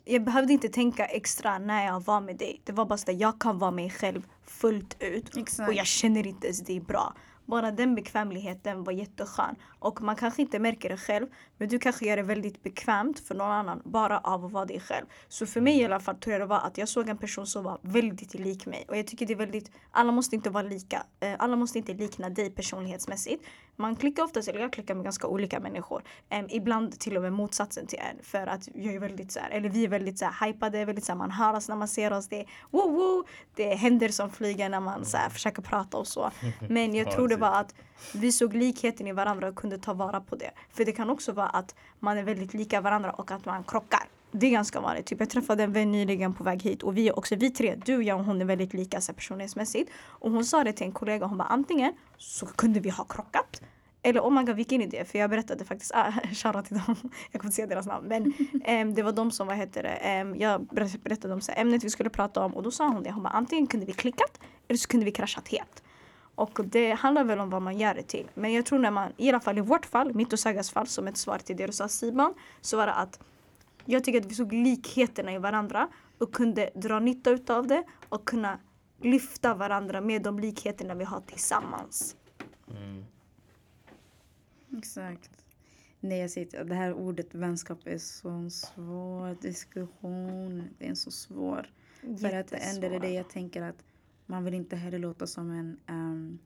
[0.06, 2.62] jag behövde inte tänka extra när jag var med dig.
[2.64, 5.38] Det var bara så att jag kan vara mig själv fullt ut.
[5.38, 5.70] Exakt.
[5.70, 7.14] Och jag känner inte ens är bra.
[7.45, 9.56] Bara den bekvämligheten var jätteskön.
[9.80, 11.27] Och man kanske inte märker det själv.
[11.58, 13.82] Men du kanske gör det väldigt bekvämt för någon annan.
[13.86, 15.06] Bara av att vara dig själv.
[15.27, 17.47] Så för mig i alla fall tror jag det var att jag såg en person
[17.47, 18.86] som var väldigt lik mig.
[18.88, 21.04] Och jag tycker det är väldigt, alla måste inte vara lika.
[21.19, 23.43] Eh, Alla måste inte likna dig personlighetsmässigt.
[23.75, 26.04] Man klickar oftast, eller jag klickar med ganska olika människor.
[26.30, 28.23] Em, ibland till och med motsatsen till en.
[28.23, 31.06] För att jag är väldigt så här, eller vi är väldigt så här hypade, väldigt
[31.06, 32.27] så här, man hör oss när man ser oss.
[32.27, 33.23] Det är woo woo.
[33.56, 36.32] Det händer som flyger när man så här, försöker prata och så.
[36.69, 37.76] Men jag Ja, tror det var att
[38.13, 40.52] vi såg likheten i varandra och kunde ta vara på det.
[40.74, 44.04] För det kan också vara att man är väldigt lika varandra och att man krockar.
[44.32, 45.06] Det är ganska vanligt.
[45.06, 47.76] Typ jag träffade en vän nyligen på väg hit och vi är också, vi tre,
[47.86, 49.91] du, jag och hon är väldigt lika så personlighetsmässigt.
[49.96, 53.62] Och hon sa det till en kollega, hon bara antingen så kunde vi ha krockat
[54.04, 56.96] eller oh my god vilken idé för jag berättade faktiskt, ah, shoutout till dem,
[57.32, 58.34] jag kommer inte säga deras namn men
[58.65, 61.62] ehm, det var de som, vad heter det, ehm, jag ber- berättade om så här,
[61.62, 63.94] ämnet vi skulle prata om och då sa hon det, hon bara antingen kunde vi
[63.94, 65.84] klickat eller så kunde vi kraschat helt.
[66.41, 68.27] Och det handlar väl om vad man gör det till.
[68.34, 70.88] Men jag tror när man, i alla fall i vårt fall, mitt och Sagas fall
[70.88, 73.19] som ett svar till det du sa Simon, så var det att
[73.86, 78.25] jag tycker att vi såg likheterna i varandra och kunde dra nytta utav det och
[78.25, 78.60] kunna
[79.01, 82.15] lyfta varandra med de likheterna vi har tillsammans.
[82.77, 83.06] Mm.
[84.77, 85.32] Exakt.
[85.99, 90.63] Nej, jag säger till- det här ordet vänskap är så en svår diskussion.
[90.77, 91.69] Det är en så svår.
[92.01, 93.84] För att det enda är det jag tänker att
[94.32, 95.80] man vill inte heller låta som en...
[95.88, 96.39] ehm,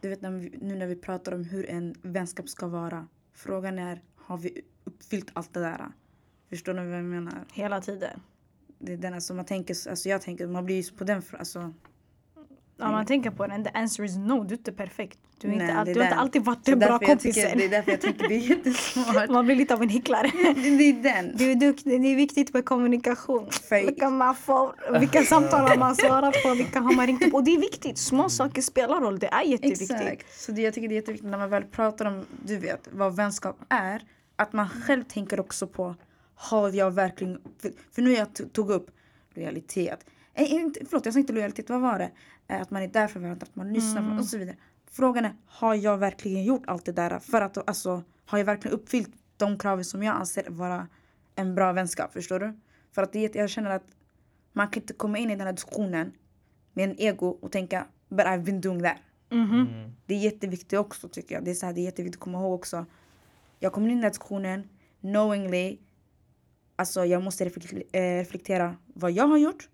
[0.00, 3.06] du vet när vi, nu när vi pratar om hur en vänskap ska vara.
[3.32, 5.92] Frågan är, har vi uppfyllt allt det där?
[6.48, 7.44] Förstår ni vad jag menar?
[7.52, 8.20] Hela tiden.
[8.78, 11.74] Det är den, alltså, man tänker, alltså jag tänker, man blir ju på den, alltså,
[12.80, 15.18] Om man tänker på den, the answer is no, du är inte perfekt.
[15.40, 17.58] Du, är Nej, inte all, du har inte alltid varit den bra tycker, kompisen.
[17.58, 19.28] det är därför jag tänker det är jättesvårt.
[19.30, 20.30] Man blir lite av en hycklare.
[20.54, 21.36] det är den.
[21.36, 23.50] Du är duktig, det är viktigt med kommunikation.
[23.50, 23.86] Fake.
[23.86, 27.34] Vilka, man får, vilka samtal man svarat på, vilka har man ringt upp.
[27.34, 29.90] Och det är viktigt, små saker spelar roll, det är jätteviktigt.
[29.90, 30.40] Exakt.
[30.40, 33.16] Så det, jag tycker det är jätteviktigt när man väl pratar om, du vet, vad
[33.16, 34.02] vänskap är.
[34.36, 35.94] Att man själv tänker också på,
[36.34, 37.40] har jag verkligen...
[37.62, 38.90] För, för nu jag to- tog upp
[39.34, 40.04] lojalitet.
[40.38, 42.10] Eh, inte, förlåt, jag sa inte lojalitet, vad var det?
[42.48, 44.18] Eh, Att man är där för varandra, att man lyssnar Mm.
[44.18, 44.56] och så vidare.
[44.90, 47.18] Frågan är, har jag verkligen gjort allt det där?
[47.18, 50.88] För att, alltså, har jag verkligen uppfyllt de krav som jag anser vara
[51.34, 52.12] en bra vänskap?
[52.12, 52.58] Förstår du?
[52.92, 53.84] För att det, jag känner att
[54.52, 56.12] man kan inte komma in i den här diskussionen
[56.72, 58.96] med en ego och tänka, but I've been doing that.
[59.30, 59.66] Mhm.
[60.06, 61.44] Det är jätteviktigt också tycker jag.
[61.44, 62.86] Det är, så här, det är jätteviktigt att komma ihåg också.
[63.58, 64.68] Jag kommer in i den här diskussionen
[65.00, 65.78] knowingly.
[66.76, 69.68] Alltså jag måste eh, reflektera vad jag har gjort.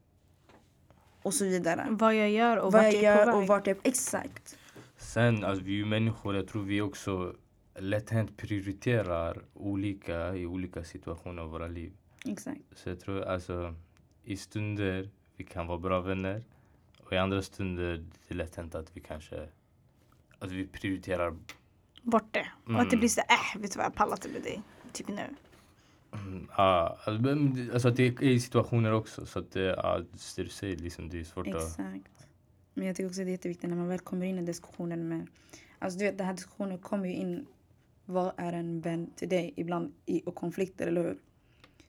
[1.24, 1.87] Och så vidare.
[1.90, 3.48] Vad jag gör och vad vart jag jag är på och väg.
[3.48, 4.58] vart jag Exakt.
[4.96, 7.34] Sen, alltså, vi är människor, jag tror vi också
[7.78, 11.92] lätt hänt prioriterar olika i olika situationer av våra liv.
[12.26, 12.60] Exakt.
[12.76, 13.74] Så jag tror alltså
[14.24, 16.44] i stunder vi kan vara bra vänner
[16.98, 17.96] och i andra stunder
[18.28, 19.48] det är lätt hänt att vi kanske
[20.38, 21.37] att vi prioriterar
[22.02, 22.46] Bort det.
[22.66, 22.98] Och att det Mm.
[22.98, 24.62] blir så äh, vet du vad jag pallar inte med dig.
[24.92, 25.22] Typ nu.
[26.14, 30.00] Mm, ja, alltså, det- alltså att det är i situationer också så att det, ja,
[30.37, 32.27] det du säger liksom det är svårt att Exakt.
[32.74, 35.27] Men jag tycker också det är jätteviktigt när man väl kommer in i diskussionen med...
[35.79, 37.46] Alltså du vet den här diskussionen kommer ju in.
[38.05, 39.53] Vad är en vän till dig?
[39.57, 41.18] Ibland i och konflikter, eller hur?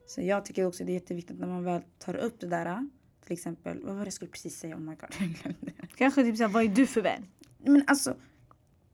[0.07, 2.89] Så jag tycker också det är jätteviktigt när man väl tar upp det där.
[3.23, 4.75] Till exempel, vad var det jag skulle precis säga?
[4.75, 5.71] Oh my god, jag glömde.
[5.95, 7.25] Kanske typ såhär, vad är du för vän?
[7.57, 8.15] Men alltså,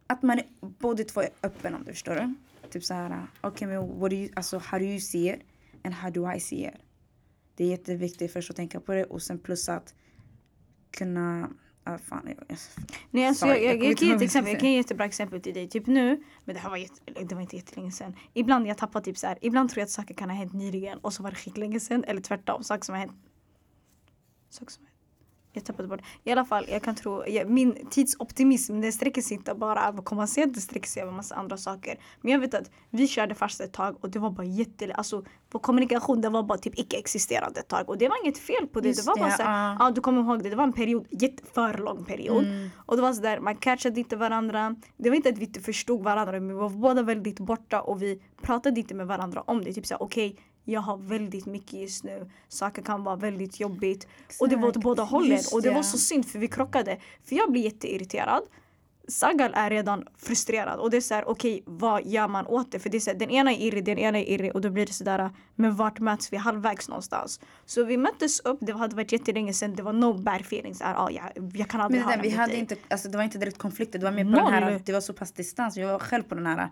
[0.08, 2.34] att man är, båda två är öppen om det, förstår du?
[2.72, 5.42] Typ så här, okej men what do you, alltså how do you see it
[5.84, 6.74] and how do I see it?
[7.56, 9.96] Det är jätteviktigt först att tänka på det och sen plus att
[10.92, 11.50] kunna,
[11.84, 12.58] ah, fan, jag,
[13.12, 15.06] Nej, alltså, Sorry, jag, jag, jag kan ge ett exempel, jag kan ge ett jättebra
[15.06, 15.70] exempel till dig.
[15.70, 18.16] Typ nu, men det här var, jätte, det var inte jättelänge sedan.
[18.34, 20.98] Ibland jag tappar typ så här, ibland tror jag att saker kan ha hänt nyligen
[21.00, 22.04] och så var det skitlänge sedan.
[22.04, 23.16] Eller tvärtom, saker som har hänt.
[24.50, 24.91] Saker som har hänt.
[25.54, 26.02] Jag tappade bort.
[26.24, 30.00] I alla fall, jag kan tro, jag, min tidsoptimism den sträcker sig inte bara över
[30.00, 32.00] att komma sent, det sträcker sig över massa andra saker.
[32.22, 35.24] Men jag vet att vi körde fast ett tag och det var bara jätte, alltså
[35.52, 37.90] vår kommunikation det var bara typ icke-existerande ett tag.
[37.90, 38.88] Och det var inget fel på det.
[38.88, 39.78] Just det var bara det, såhär, ja.
[39.80, 42.46] ja du kommer ihåg det, det var en period, jätte, för lång period.
[42.46, 42.70] Mm.
[42.76, 44.76] Och det var sådär, man catchade inte varandra.
[44.98, 48.02] Det var inte att vi inte förstod varandra men vi var båda väldigt borta och
[48.02, 49.74] vi pratade inte med varandra om det.
[49.74, 52.30] Typ såhär, okej jag har väldigt mycket just nu.
[52.48, 54.08] Saker kan vara väldigt jobbigt.
[54.40, 54.84] Och det var åt Exakt.
[54.84, 55.32] båda hållen.
[55.32, 56.98] Just Och det var så synd för vi krockade.
[57.24, 58.44] För jag blir jätteirriterad.
[59.08, 62.80] Sagal är redan frustrerad och det är såhär okej vad gör man åt det?
[62.80, 64.70] För det är så här, den ena är irrig, den ena är irrig och då
[64.70, 67.40] blir det sådär men vart möts vi halvvägs någonstans?
[67.66, 70.78] Så vi möttes upp, det hade varit jättelänge sedan, det var no bad feelings.
[70.78, 72.60] Såhär, ah, jag, jag kan aldrig Men det, där, vi hade dig.
[72.60, 74.52] inte, alltså det var inte direkt konflikter, det var mer på Noll.
[74.52, 75.78] den här, det var så pass distans.
[75.78, 76.70] Jag var själv på den här,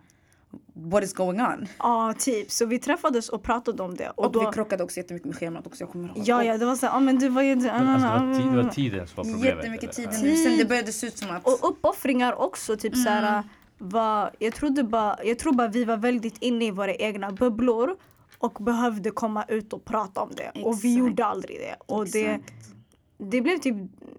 [0.73, 1.67] what is going on?
[1.79, 4.09] Ja typ, så vi träffades och pratade om det.
[4.09, 6.17] Och, Och, då, vi krockade också jättemycket med schemat också, jag kommer ihåg.
[6.25, 7.51] Ja ja det var såhär, ah, men du var ju...
[7.51, 9.57] Alltså, det, var ti- det var tiden som var problemet.
[9.57, 10.11] Jättemycket eller?
[10.11, 10.43] tid.
[10.43, 11.45] Sen det började se ut som att...
[11.47, 12.77] Och uppoffringar också.
[12.77, 13.03] Typ Mm.
[13.05, 13.43] såhär,
[13.77, 17.95] var, jag, trodde bara, jag tror bara vi var väldigt inne i våra egna bubblor
[18.37, 20.61] och behövde komma ut och prata om det.
[20.61, 20.99] Och vi Exakt.
[20.99, 21.75] gjorde aldrig det.
[21.93, 22.13] Och Exakt.
[22.13, 22.39] det
[23.23, 23.75] blev typ,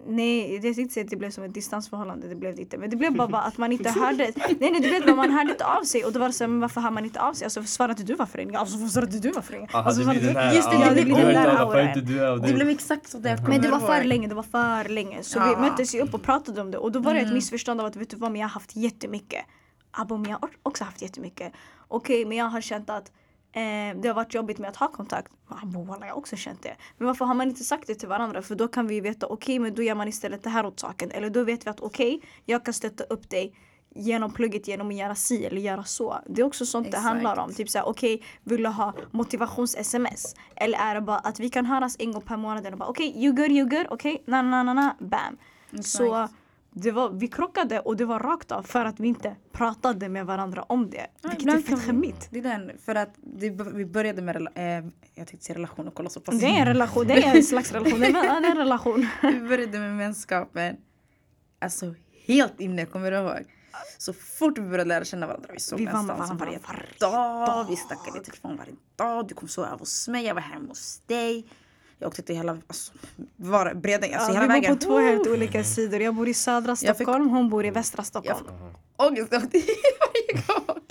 [0.07, 2.77] nej jag tänkte inte säga att det blev som ett distansförhållande, det blev det inte.
[2.77, 5.31] Men det blev bara, bara att man inte hörde, nej nej det blev bara man
[5.31, 7.21] hörde inte av sig och då var det så här, men varför hör man inte
[7.21, 7.45] av sig?
[7.45, 8.55] Alltså svarade inte du varför ingen?
[8.55, 9.69] Alltså svarade du varför ingen?
[9.73, 12.39] Alltså, det blir den du- Just det, det blir du den vet där auran.
[12.41, 15.23] du Det blev exakt så där Men det var för länge, det var för länge.
[15.23, 17.35] Så vi möttes ju upp och pratade om det och då var det ett Mm.
[17.35, 19.45] missförstånd av att vet du vad, men jag har haft jättemycket.
[19.91, 21.53] Abo, men jag har också haft jättemycket.
[21.87, 23.11] Okej, men jag har känt att
[23.51, 25.31] eh, det har varit jobbigt med att ha kontakt.
[25.87, 26.75] Walla, jag har också känt det.
[26.97, 28.41] Men varför har man inte sagt det till varandra?
[28.41, 31.11] För då kan vi veta, okej, men då gör man istället det här åt saken.
[31.11, 33.53] Eller då vet vi att okej, jag kan stötta upp dig
[33.95, 36.19] genom plugget genom att göra si eller göra så.
[36.27, 37.03] Det är också sånt Exakt.
[37.03, 37.53] det handlar om.
[37.53, 40.35] Typ såhär, okej, vill du ha motivations-sms?
[40.55, 43.25] Eller är det bara att vi kan höras en gång per månad och bara okej,
[43.25, 45.37] you good, you good, okej, na na na na, bam.
[45.81, 46.33] Så Exakt.
[46.73, 50.25] Det var, vi krockade och det var rakt av för att vi inte pratade med
[50.25, 51.07] varandra om det.
[51.21, 52.27] Ja, Vilket är fett skämmigt.
[52.31, 54.63] Det är den, för att det, vi började med, eh,
[55.15, 56.39] jag tänkte säga relation och kolla så pass.
[56.39, 57.99] Det är en relation, det är en slags relation.
[57.99, 59.07] Det är, en relation.
[59.21, 60.77] Vi började med vänskapen,
[61.59, 61.95] alltså
[62.27, 63.45] helt inne, kommer du ihåg?
[63.97, 67.65] Så fort vi började lära känna varandra, vi såg Vi nästan varandra varje varje dag.
[67.69, 69.27] Vi snackade i telefon varje dag.
[69.27, 71.45] Du kom sova över hos mig, jag var hemma hos dig.
[72.01, 72.93] Jag åkte till hela, alltså,
[73.35, 74.73] var, Bredäng, alltså Ja, hela vi vägen.
[74.73, 76.01] bor på två helt olika sidor.
[76.01, 78.37] Jag bor i södra Jag fick- Stockholm, hon bor i västra Jag Stockholm.
[78.45, 79.57] fick ångest av det
[79.99, 80.81] varje gång.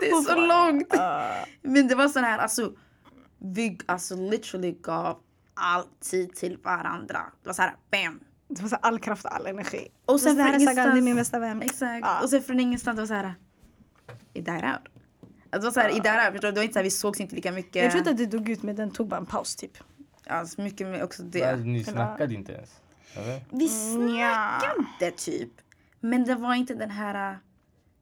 [0.00, 0.94] Det är så långt.
[1.62, 2.72] Men det var sån här, alltså,
[3.38, 5.18] vi alltså literally gav
[5.54, 7.20] all tid till varandra.
[7.42, 8.20] Det var så här, bam.
[8.48, 9.88] Det var så all kraft all energi.
[10.06, 11.62] Och sen det här är Sagan, det är min bästa vän.
[11.62, 12.06] Exakt.
[12.06, 12.20] Ja.
[12.22, 13.34] Och sen från ingenstans, det var så här,
[14.32, 14.64] it died out.
[14.64, 14.90] Alltså,
[15.50, 16.32] det var så här, it died out.
[16.32, 16.52] Förstår du?
[16.52, 17.82] Det var inte så här, vi sågs inte lika mycket.
[17.82, 19.78] Jag trodde att det dog ut men den tog bara en paus typ.
[20.26, 21.56] Alltså, mycket med också Men det.
[21.56, 22.80] Ni snackade inte ens?
[23.14, 23.40] Eller?
[23.50, 24.60] Vi Nja.
[24.60, 25.50] snackade typ.
[26.00, 27.36] Men det var inte den här äh,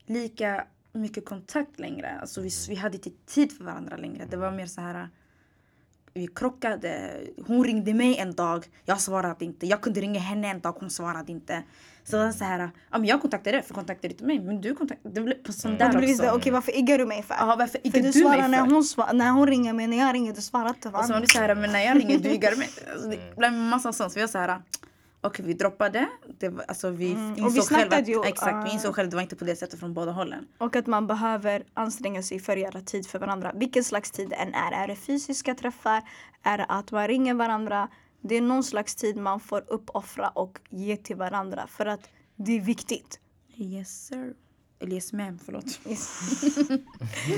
[0.07, 2.19] lika mycket kontakt längre.
[2.21, 4.27] Alltså vi, vi hade inte tid för varandra längre.
[4.31, 5.09] Det var mer så här.
[6.15, 7.11] Vi krockade.
[7.47, 8.67] Hon ringde mig en dag.
[8.85, 9.67] Jag svarade inte.
[9.67, 10.77] Jag kunde ringa henne en dag.
[10.81, 11.63] Hon svarade inte.
[12.05, 12.71] Så det var så här.
[12.91, 14.41] Ja, men jag kontaktade dig för kontaktade inte mig.
[14.41, 15.15] Men du kontaktade.
[15.15, 16.23] Det blev på sån där Det blev också.
[16.23, 17.35] så, Okej varför iggar du mig för?
[17.35, 18.71] Ja, varför för iggar du du mig när för?
[18.75, 20.89] hon, svar, när hon ringer mig, när jag ringer du svarar inte.
[20.89, 21.21] Och så var va?
[21.21, 22.69] det så här, men när jag ringer du iggar mig.
[22.93, 24.13] Alltså, det blev en massa sånt.
[24.13, 24.63] Så vi var så här.
[25.25, 26.09] Okej, vi droppade.
[26.39, 27.47] Det var, alltså, vi insåg Mm.
[27.47, 28.73] Och vi själva ju, exakt, vi ah.
[28.73, 30.49] insåg själva att det var inte på det sättet från båda hållen.
[30.59, 33.53] Och att man behöver anstränga sig för att göra tid för varandra.
[33.55, 34.73] Vilken slags tid det än är.
[34.73, 36.03] Är det fysiska träffar?
[36.43, 37.89] Är det att man ringer varandra?
[38.21, 41.67] Det är någon slags tid man får uppoffra och ge till varandra.
[41.67, 43.21] För att det är viktigt.
[43.57, 44.35] Yes sir.
[44.83, 45.79] Eller ma'am, förlåt.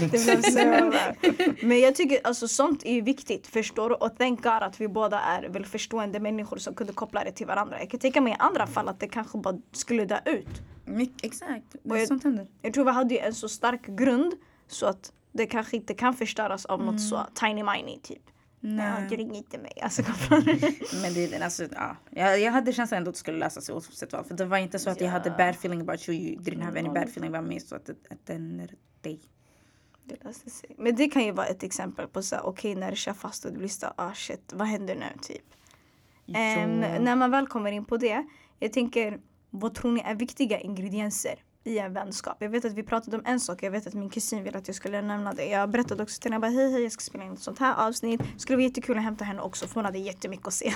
[0.00, 1.14] det blev så bra.
[1.62, 3.94] Men jag tycker alltså sånt är viktigt, förstår du?
[3.94, 7.46] Och thank God att vi båda är väl förstående människor som kunde koppla det till
[7.46, 7.80] varandra.
[7.80, 10.62] Jag kan tänka mig i andra fall att det kanske bara skulle dö ut.
[10.85, 11.72] Mycket, exakt.
[11.72, 12.46] Det Och är jag- sånt händer.
[12.62, 14.33] Jag tror vi hade ju en så stark grund
[14.68, 18.22] så att det kanske inte kan förstöras av något så tiny miny typ.
[18.66, 19.07] Nej.
[19.11, 19.72] Ja, ring inte mig.
[19.83, 20.03] Alltså,
[21.03, 21.96] men det, alltså, ja.
[22.11, 24.27] jag, jag hade känslan ändå att det skulle lösa sig oavsett vad.
[24.27, 26.18] För det var inte så att jag hade bad feeling about you.
[26.18, 27.61] You didn't have any bad feeling about me.
[27.61, 29.20] Så att, att den är dig.
[30.05, 30.74] Det löser sig.
[30.79, 33.44] Men det kan ju vara ett exempel på så okej okay, när det kör fast
[33.44, 35.55] och det blir så ah shit, vad händer nu typ?
[36.27, 38.27] Um, när man väl kommer in på det,
[38.59, 42.37] jag tänker vad tror ni är viktiga ingredienser i en vänskap?
[42.38, 44.68] Jag vet att vi pratade om en sak, jag vet att min kusin ville att
[44.68, 45.44] jag skulle nämna det.
[45.44, 48.20] Jag berättade också till henne, hej hej jag ska spela in ett sånt här avsnitt.
[48.37, 50.74] Skulle vara jättekul att hämta henne också för hon hade jättemycket att se.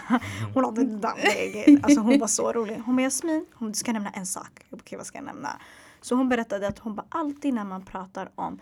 [0.54, 1.78] Hon hade dammig.
[1.82, 2.82] Alltså hon var så rolig.
[2.86, 4.50] Hon bara Jasmin, hon ska nämna en sak.
[4.54, 5.60] Jag bara, okay, vad ska jag nämna?
[6.00, 8.60] Så hon berättade att hon bara alltid när man pratar om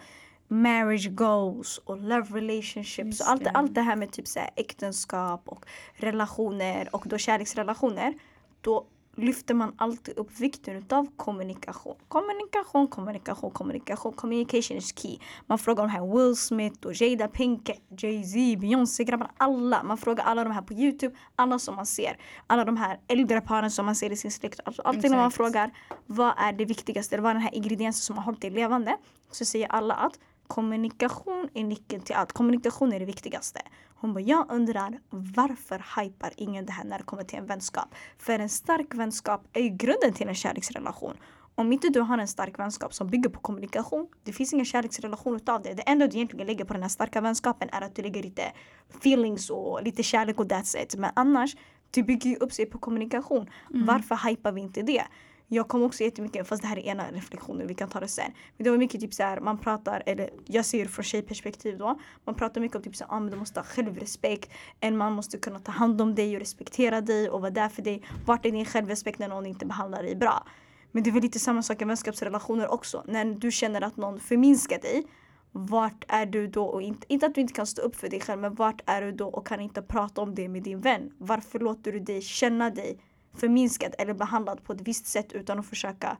[0.49, 3.51] marriage goals och love relationships och allt, det.
[3.51, 8.15] allt det här med typ så här äktenskap och relationer och då kärleksrelationer.
[8.61, 8.87] Då
[9.17, 11.97] lyfter man alltid upp vikten av kommunikation.
[12.09, 14.13] Kommunikation, kommunikation, kommunikation.
[14.13, 15.19] Communication is key.
[15.47, 19.83] Man frågar de här Will Smith och Jada Pinkett, Jay-Z, Beyoncé, grabbarna, alla.
[19.83, 22.19] Man frågar alla de här på Youtube, alla som man ser.
[22.47, 24.61] Alla de här äldre paren som man ser i sin släkt.
[24.65, 25.71] Alltså, alltid när man frågar
[26.07, 28.97] vad är det viktigaste, vad är den här ingrediensen som har hållit dig levande?
[29.31, 32.33] Så säger alla att kommunikation är nyckeln till allt.
[32.33, 33.61] Kommunikation är det viktigaste.
[33.95, 37.95] Hon bara, jag undrar varför hypar ingen det här när det kommer till en vänskap?
[38.19, 41.17] För en stark vänskap är ju grunden till en kärleksrelation.
[41.55, 45.37] Om inte du har en stark vänskap som bygger på kommunikation, det finns ingen kärleksrelation
[45.37, 45.75] utav det.
[45.75, 48.53] Det enda du egentligen lägger på den här starka vänskapen är att du lägger lite
[48.91, 50.97] feelings och lite kärlek och that's it.
[50.97, 51.57] Men annars,
[51.91, 53.51] du bygger ju upp sig på kommunikation.
[53.75, 53.87] Mm.
[53.87, 55.03] Varför hypar vi inte det?
[55.49, 58.33] Jag kom också jättemycket, fast det här är ena reflektionen, vi kan ta det sen.
[58.57, 62.01] Men det var mycket typ så här, man pratar, eller jag ser från tjejperspektiv då.
[62.25, 64.51] Man pratar mycket om typ så här, ah, men du måste ha självrespekt.
[64.81, 67.83] En man måste kunna ta hand om dig och respektera dig och vara där för
[67.83, 68.03] dig.
[68.27, 70.47] Vart är din självrespekt när någon inte behandlar dig bra?
[70.93, 73.05] Men det är väl lite samma sak i vänskapsrelationer också.
[73.07, 75.05] När du känner att någon förminskar dig.
[75.53, 78.21] Vart är du då och inte, inte att du inte kan stå upp för dig
[78.21, 81.13] själv men vart är du då och kan inte prata om det med din vän?
[81.19, 82.99] Varför låter du dig känna dig
[83.37, 86.17] förminskad eller behandlad på ett visst sätt utan att försöka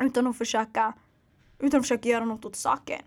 [0.00, 0.94] utan att försöka
[1.58, 3.02] utan att försöka göra något åt saken.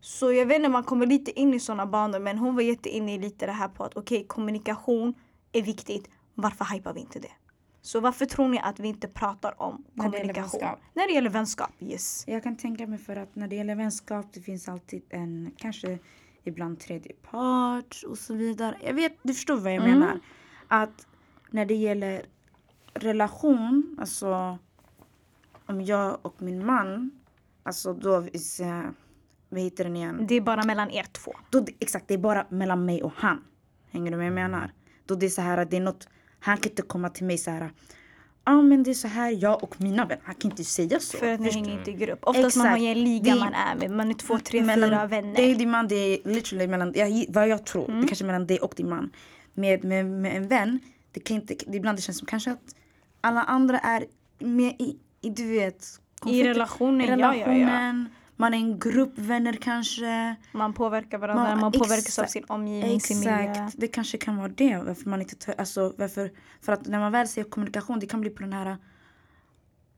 [0.00, 3.14] Så jag vet inte, man kommer lite in i sådana banor men hon var jätteinne
[3.14, 5.14] i lite det här på att okej, okay, kommunikation
[5.52, 6.08] är viktigt.
[6.34, 7.32] Varför hypar vi inte det?
[7.82, 10.60] Så varför tror ni att vi inte pratar om när kommunikation?
[10.60, 12.24] Det när det gäller vänskap, yes.
[12.26, 15.98] Jag kan tänka mig för att när det gäller vänskap det finns alltid en, kanske
[16.44, 18.78] ibland tredje part och så vidare.
[18.84, 19.98] Jag vet, du förstår vad jag mm.
[19.98, 20.20] menar.
[20.68, 21.06] Att
[21.52, 22.22] när det gäller
[22.94, 24.58] relation, alltså
[25.66, 27.10] om jag och min man,
[27.62, 28.26] alltså då,
[29.48, 30.26] vad heter den igen?
[30.28, 31.34] Det är bara mellan er två.
[31.50, 33.44] Då, exakt, det är bara mellan mig och han.
[33.90, 34.72] Hänger du med vad jag menar?
[35.06, 36.08] Då det är så här, det är något,
[36.40, 37.70] han kan inte komma till mig så här
[38.44, 41.00] Ja ah, men det är så här jag och mina vänner, han kan inte säga
[41.00, 41.18] så.
[41.18, 42.18] För att ni hänger inte i grupp.
[42.22, 42.56] Oftast Exakt.
[42.56, 45.34] man har en liga det, man är med, man är två, tre, mellan, fyra vänner.
[45.36, 48.00] Det är din man, det är literally mellan, jag, vad jag tror, mm.
[48.00, 49.10] det kanske mellan dig och din man.
[49.54, 50.80] Med, med, med en vän,
[51.12, 52.74] det kan inte, det ibland det känns som kanske att
[53.20, 54.06] alla andra är
[54.38, 55.86] med i, i du vet.
[56.26, 58.04] I relationen, relationen ja, ja, ja.
[58.36, 60.36] Man är en grupp vänner kanske.
[60.52, 63.06] Man påverkar varandra, man, man påverkas av sin omgivning, exakt.
[63.06, 63.70] sin miljö.
[63.74, 64.76] Det kanske kan vara det.
[64.76, 68.20] Varför man inte tar, alltså, varför, för att när man väl säger kommunikation, det kan
[68.20, 68.76] bli på den här...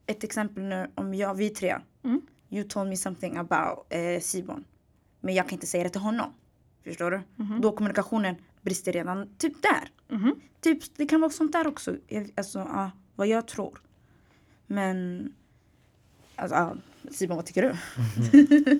[0.07, 1.77] Ett exempel nu om jag, vi tre.
[2.03, 2.21] Mm.
[2.49, 4.63] You told me something about eh, Simon.
[5.21, 6.33] Men jag kan inte säga det till honom.
[6.83, 7.17] Förstår du?
[7.17, 7.61] Mm -hmm.
[7.61, 9.91] Då kommunikationen brister redan typ där.
[10.09, 10.35] Mm -hmm.
[10.61, 11.95] Typ, det kan vara sånt där också.
[12.35, 13.81] Alltså, ja, vad jag tror.
[14.67, 15.29] Men...
[16.35, 16.75] Alltså, ja,
[17.11, 17.75] Simon, vad tycker du?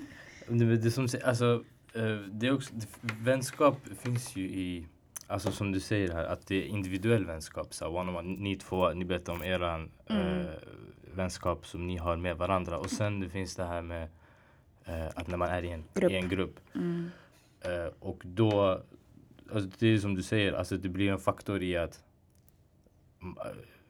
[0.48, 0.76] Mm -hmm.
[0.76, 2.74] det, som, alltså, eh, det är också,
[3.20, 4.86] vänskap finns ju i...
[5.26, 7.74] Alltså som du säger här, att det är individuell vänskap.
[7.74, 10.40] Så one on one, ni två, ni berättar om er mm.
[10.40, 10.46] äh,
[11.14, 12.78] vänskap som ni har med varandra.
[12.78, 14.08] Och sen det finns det här med
[14.84, 16.12] äh, att när man är i en grupp.
[16.12, 17.10] I en grupp mm.
[17.60, 18.80] äh, och då,
[19.52, 22.04] alltså det är som du säger, alltså det blir en faktor i att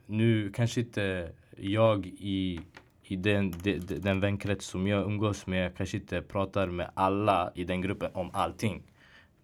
[0.07, 2.61] nu kanske inte jag i,
[3.03, 7.64] i den, de, den vänkrets som jag umgås med kanske inte pratar med alla i
[7.64, 8.83] den gruppen om allting.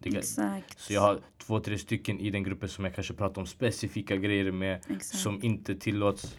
[0.04, 0.80] Exakt.
[0.80, 4.16] Så jag har två, tre stycken i den gruppen som jag kanske pratar om specifika
[4.16, 5.04] grejer med Exakt.
[5.04, 6.36] som inte tillåts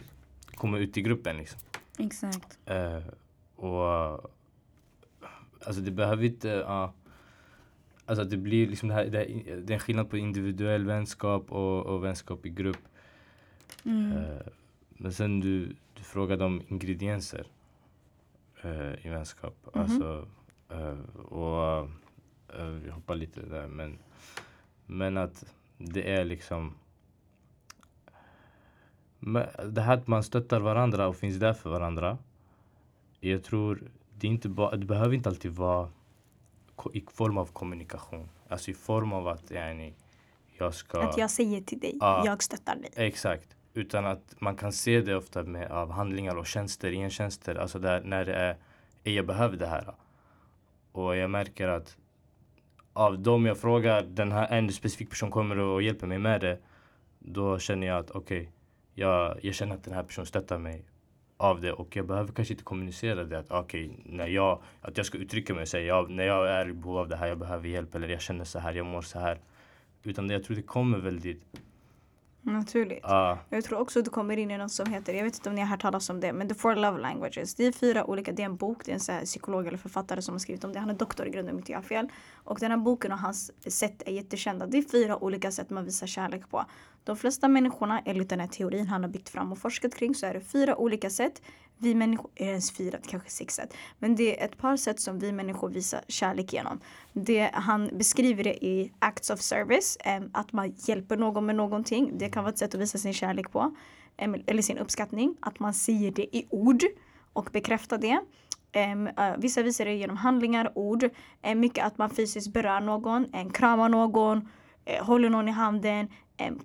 [0.54, 1.36] komma ut i gruppen.
[1.36, 1.60] Liksom.
[1.98, 2.58] Exakt.
[2.70, 3.08] Uh,
[3.56, 4.30] och
[5.66, 6.48] Alltså det behöver inte...
[6.48, 6.90] Uh,
[8.06, 9.26] alltså det blir liksom det här, det, här,
[9.64, 12.82] det är en skillnad på individuell vänskap och, och vänskap i grupp.
[13.84, 14.12] Mm.
[14.12, 14.40] Uh,
[14.88, 17.46] men sen du, du frågade om ingredienser
[18.64, 19.56] uh, i vänskap.
[19.74, 19.92] Mm -hmm.
[19.92, 20.28] Alltså,
[20.74, 21.88] uh, och
[22.82, 23.98] vi hoppar lite där men,
[24.86, 26.74] men att det är liksom
[29.64, 32.18] det här att man stöttar varandra och finns där för varandra.
[33.20, 33.82] Jag tror
[34.18, 35.88] det, inte ba, det behöver inte alltid vara
[36.92, 38.28] i form av kommunikation.
[38.48, 39.94] alltså i form av att yani,
[40.58, 41.00] jag ska...
[41.02, 42.22] Att jag säger till dig, Ja.
[42.26, 42.90] jag stöttar dig.
[42.96, 43.56] Exakt.
[43.74, 47.54] Utan att man kan se det ofta med, av handlingar och tjänster, gentjänster.
[47.54, 48.56] Alltså där, när det är,
[49.04, 49.94] "Ey, jag behöver det här.
[50.92, 51.96] Och jag märker att
[52.92, 56.58] av dem jag frågar, den här, en specifik person kommer och hjälper mig med det.
[57.18, 58.52] Då känner jag att okej,
[58.94, 60.84] jag, jag känner att den här personen stöttar mig
[61.36, 65.06] av det och jag behöver kanske inte kommunicera det att okej, när jag, att jag
[65.06, 67.38] ska uttrycka mig och säga ja, när jag är i behov av det här, jag
[67.38, 69.40] behöver hjälp eller jag känner så här, jag mår så här.
[70.02, 71.42] Utan det, jag tror det kommer väldigt,
[72.46, 73.00] Naturligt.
[73.02, 75.48] ja, Jag tror också att du kommer in i något som heter, jag vet inte
[75.48, 77.54] om ni har hört talas om det, men The Four Love Languages.
[77.54, 80.22] Det är fyra olika, det är en bok, det är en så psykolog eller författare
[80.22, 80.78] som har skrivit om det.
[80.78, 82.08] Han är doktor i grunden om inte jag har fel.
[82.34, 84.66] Och den här boken och hans sätt är jättekända.
[84.66, 86.64] Det är fyra olika sätt man visar kärlek på.
[87.04, 90.26] De flesta människorna, enligt den här teorin han har byggt fram och forskat kring, så
[90.26, 91.42] är det fyra olika sätt.
[91.78, 93.74] Vi människor, är det ens fyra, kanske sex sätt.
[93.98, 96.80] Men det är ett par sätt som vi människor visar kärlek genom.
[97.12, 102.18] Det, han beskriver det i Acts of Service, eh, att man hjälper någon med någonting.
[102.18, 103.76] Det kan vara ett sätt att visa sin kärlek på.
[104.16, 105.36] Eller sin uppskattning.
[105.40, 106.82] Att man säger det i ord
[107.32, 108.20] och bekräftar det.
[108.72, 111.08] Eh, vissa visar det genom handlingar, ord.
[111.42, 114.48] Eh, mycket att man fysiskt berör någon, um, kramar någon,
[115.00, 116.08] håller någon i handen,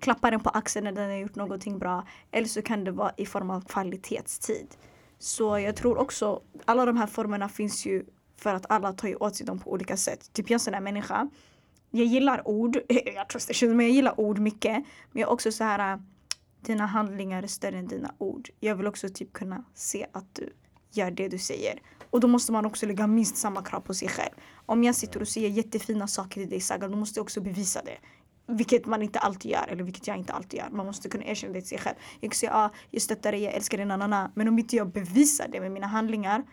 [0.00, 2.06] Klappa den på axeln när den har gjort någonting bra.
[2.30, 4.76] Eller så kan det vara i form av kvalitetstid.
[5.18, 8.04] Så jag tror också, alla de här formerna finns ju
[8.36, 10.32] för att alla tar ju åt sig dem på olika sätt.
[10.32, 11.28] Typ jag är en sån här människa.
[11.90, 12.78] Jag gillar ord,
[13.14, 14.72] jag trustar men jag gillar ord mycket.
[15.12, 16.00] Men jag är också så här, äh,
[16.60, 18.48] dina handlingar är större än dina ord.
[18.60, 20.52] Jag vill också typ kunna se att du
[20.92, 21.82] gör det du säger.
[22.10, 24.32] Och då måste man också lägga minst samma krav på sig själv.
[24.66, 27.82] Om jag sitter och säger jättefina saker till dig Saga, då måste jag också bevisa
[27.82, 27.98] det.
[28.50, 30.68] Vilket man inte alltid gör, eller vilket jag inte alltid gör.
[30.70, 31.96] Man måste kunna erkänna det till sig själv.
[32.20, 34.30] Jag kan säga ah, jag stöttar dig, jag älskar dig, nanana.
[34.34, 36.44] Men om inte jag bevisar det med mina handlingar,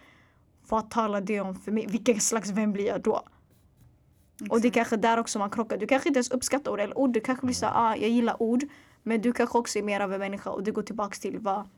[0.70, 1.86] vad talar det om för mig?
[1.88, 3.24] Vilken slags vän blir jag då?
[4.50, 5.78] Och det är kanske där också man krockar.
[5.78, 7.14] Du kanske inte ens uppskattar ord eller ord.
[7.14, 8.64] Du kanske blir såhär, ah, jag gillar ord.
[9.04, 11.70] Men du kanske också är mer av en människa och det går tillbaks till vad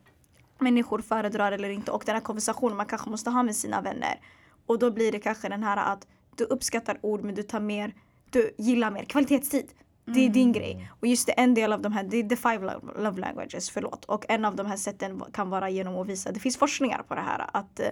[0.59, 1.91] människor föredrar eller inte.
[1.91, 4.19] Och den här konversationen man kanske måste ha med sina vänner.
[4.65, 7.93] Och då blir det kanske den här att du uppskattar ord men du tar mer,
[8.29, 9.71] du gillar mer kvalitetstid.
[10.13, 10.91] Det är din grej.
[10.99, 12.59] Och just det, en del av de här, det är the five
[13.03, 14.05] love, languages, förlåt.
[14.05, 17.15] Och en av de här sätten kan vara genom att visa, det finns forskningar på
[17.15, 17.85] det här, att eh,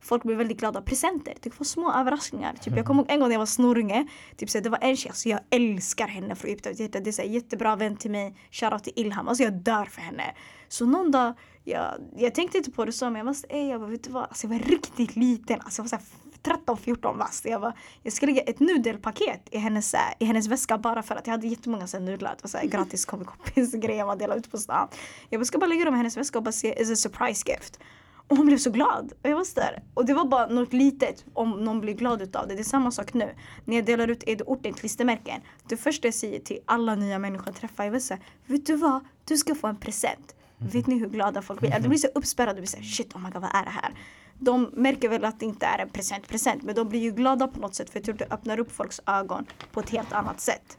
[0.00, 1.34] folk blir väldigt glada av presenter.
[1.40, 2.54] Du får små överraskningar.
[2.60, 4.06] Typ, jag kommer ihåg en gång när jag var snorunge,
[4.36, 7.00] typ, så det var en tjej, så jag älskar henne från djupt av mitt hjärta.
[7.00, 9.28] Det är så här, jättebra vän till mig, shoutout till Ilham.
[9.28, 10.22] Alltså jag dör för henne.
[10.68, 11.84] Så någon dag, jag,
[12.16, 14.10] jag tänkte inte på det så, men jag var, så, "Ey", jag bara, vet du
[14.10, 14.22] vad?
[14.22, 15.60] Alltså, jag var riktigt liten.
[15.60, 16.04] Alltså, jag var så här
[16.46, 17.44] 13-14 bast.
[17.44, 17.72] Jag, var,
[18.02, 21.32] jag ska lägga ett nudelpaket i hennes, äh, i hennes väska bara för att jag
[21.32, 22.30] hade jättemånga så här, nudlar.
[22.30, 24.88] Det var så här, gratis kompis grejer man delade ut på stan.
[25.30, 27.50] Jag bara, ska bara lägga dem i hennes väska och bara se, is a surprise
[27.50, 27.80] gift.
[28.28, 29.12] Och hon blev så glad.
[29.22, 29.82] Och jag var så där.
[29.94, 32.54] Och det var bara något litet om någon blir glad utav det.
[32.54, 33.34] Det är samma sak nu.
[33.64, 35.40] När jag delar ut Ed orten klistermärken.
[35.68, 39.04] Det första jag säger till alla nya människor jag träffar, vill säga, vet du vad?
[39.24, 40.34] Du ska få en present.
[40.58, 41.70] Vet ni hur glada folk blir?
[41.80, 43.70] De blir så uppspärrade och blir så här, shit oh my god vad är det
[43.70, 43.94] här?
[44.38, 47.48] De märker väl att det inte är en present present men de blir ju glada
[47.48, 50.40] på något sätt för jag tror det öppnar upp folks ögon på ett helt annat
[50.40, 50.78] sätt.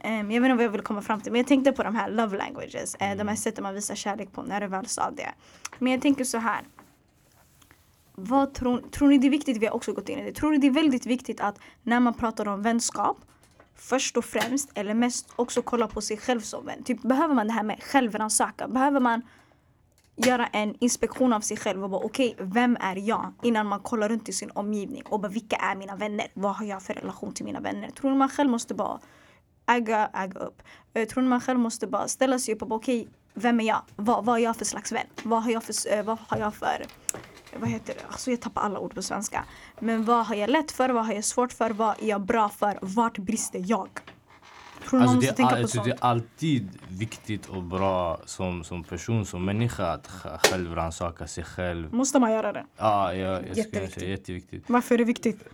[0.00, 1.94] Ehm, jag vet inte vad jag vill komma fram till men jag tänkte på de
[1.94, 2.94] här love languages.
[2.94, 5.30] eh, De här sätten man visar kärlek på när du väl sa det.
[5.78, 6.60] Men jag tänker så här.
[8.14, 10.50] Vad tror, tror ni det är viktigt, vi har också gått in i det, tror
[10.50, 13.18] ni det är väldigt viktigt att när man pratar om vänskap
[13.76, 16.82] först och främst eller mest också kolla på sig själv som vän.
[16.84, 18.72] Typ, behöver man det här med självrannsakan?
[18.72, 19.22] Behöver man
[20.26, 23.32] göra en inspektion av sig själv och bara okej, vem är jag?
[23.42, 26.26] Innan man kollar runt i sin omgivning och bara vilka är mina vänner?
[26.34, 27.90] Vad har jag för relation till mina vänner?
[27.90, 29.00] Tror ni man själv måste bara
[29.66, 30.62] äga, äga upp?
[30.94, 33.64] Eh, tror ni man själv måste bara ställa sig upp och bara okej, vem är
[33.64, 33.82] jag?
[33.96, 35.06] Vad, vad är jag för slags vän?
[35.22, 36.86] Vad har jag för, eh, vad har jag för
[37.58, 38.00] vad heter det?
[38.08, 39.44] Alltså jag tappar alla ord på svenska.
[39.78, 40.88] Men vad har jag lätt för?
[40.88, 41.70] Vad har jag svårt för?
[41.70, 42.78] Vad är jag bra för?
[42.82, 43.88] Vart brister jag?
[44.88, 49.26] Tror Alltså, måste det, är, alltså, det är alltid viktigt och bra som, som person,
[49.26, 51.94] som människa att sj- själv rannsaka sig själv.
[51.94, 52.64] Måste man göra det?
[52.76, 53.94] Ja, jag, jag Jätteviktigt.
[54.00, 54.64] säga jätteviktigt.
[54.66, 55.44] Varför är det viktigt?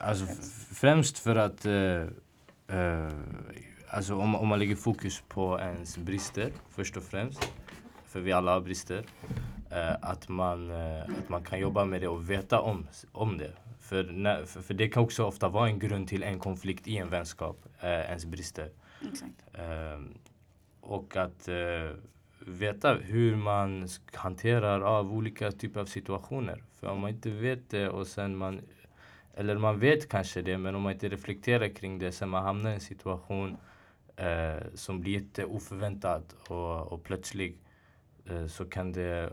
[0.00, 0.26] Alltså,
[0.74, 3.08] främst för att eh, eh,
[3.90, 7.52] alltså, om, om man lägger fokus på ens brister först och främst,
[8.06, 9.04] för vi alla har brister,
[9.70, 13.52] eh, att, man, eh, att man kan jobba med det och veta om, om det.
[13.88, 16.96] För, när, för, för det kan också ofta vara en grund till en konflikt i
[16.96, 18.70] en vänskap, eh, ens brister.
[19.52, 20.14] Ehm,
[20.80, 21.90] och att eh,
[22.40, 26.64] veta hur man hanterar av olika typer av situationer.
[26.74, 28.60] För om man inte vet det och sen man
[29.34, 32.70] eller man vet kanske det, men om man inte reflekterar kring det sen man hamnar
[32.70, 33.56] i en situation
[34.16, 37.58] eh, som blir jätte oförväntad och, och plötslig
[38.24, 39.32] eh, så kan det,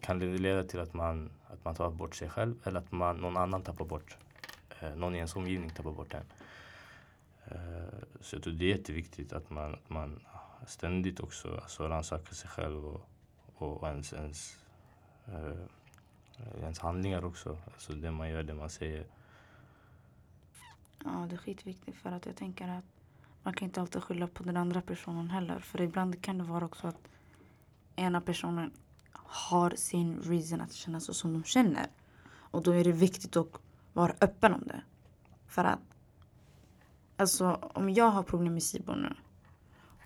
[0.00, 3.16] kan det leda till att man, att man tar bort sig själv eller att man,
[3.16, 4.16] någon annan tappar bort,
[4.80, 6.24] eh, någon i ens omgivning tappar bort en.
[7.44, 10.20] Eh, så jag tror det är jätteviktigt att man, att man
[10.66, 13.08] ständigt också alltså, rannsakar sig själv och,
[13.54, 14.58] och ens, ens,
[15.26, 17.58] eh, ens handlingar också.
[17.72, 19.06] Alltså det man gör, det man säger.
[21.04, 22.84] Ja, det är skitviktigt för att jag tänker att
[23.42, 25.58] man kan inte alltid skylla på den andra personen heller.
[25.58, 27.08] För ibland kan det vara också att
[27.96, 28.72] ena personen
[29.32, 31.86] har sin reason att känna så som de känner.
[32.34, 33.48] Och då är det viktigt att
[33.92, 34.82] vara öppen om det.
[35.46, 35.78] För att
[37.16, 39.14] alltså om jag har problem med Sibo nu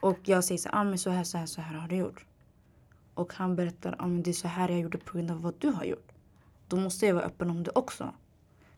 [0.01, 2.27] och jag säger så, ah, men så här, så här, så här har du gjort.
[3.15, 5.55] Och han berättar, ah, men det är så här jag gjorde på grund av vad
[5.59, 6.13] du har gjort.
[6.69, 8.15] Då måste jag vara öppen om det också.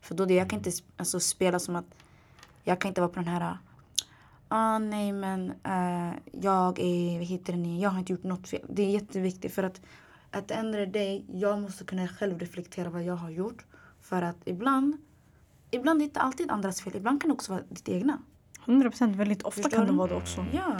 [0.01, 1.95] För då det, jag kan inte alltså, spela som att
[2.63, 3.57] jag kan inte vara på den här
[4.47, 8.65] ah, nej men uh, jag är, vad heter det, jag har inte gjort något fel.
[8.69, 9.81] Det är jätteviktigt för att
[10.31, 13.65] att the day, jag måste kunna själv reflektera vad jag har gjort.
[14.01, 14.97] För att ibland,
[15.71, 16.95] ibland är det inte alltid andras fel.
[16.95, 18.21] Ibland kan det också vara ditt egna.
[18.65, 19.15] 100 procent.
[19.15, 20.45] Väldigt ofta Förstår kan det vara det också.
[20.53, 20.79] Ja.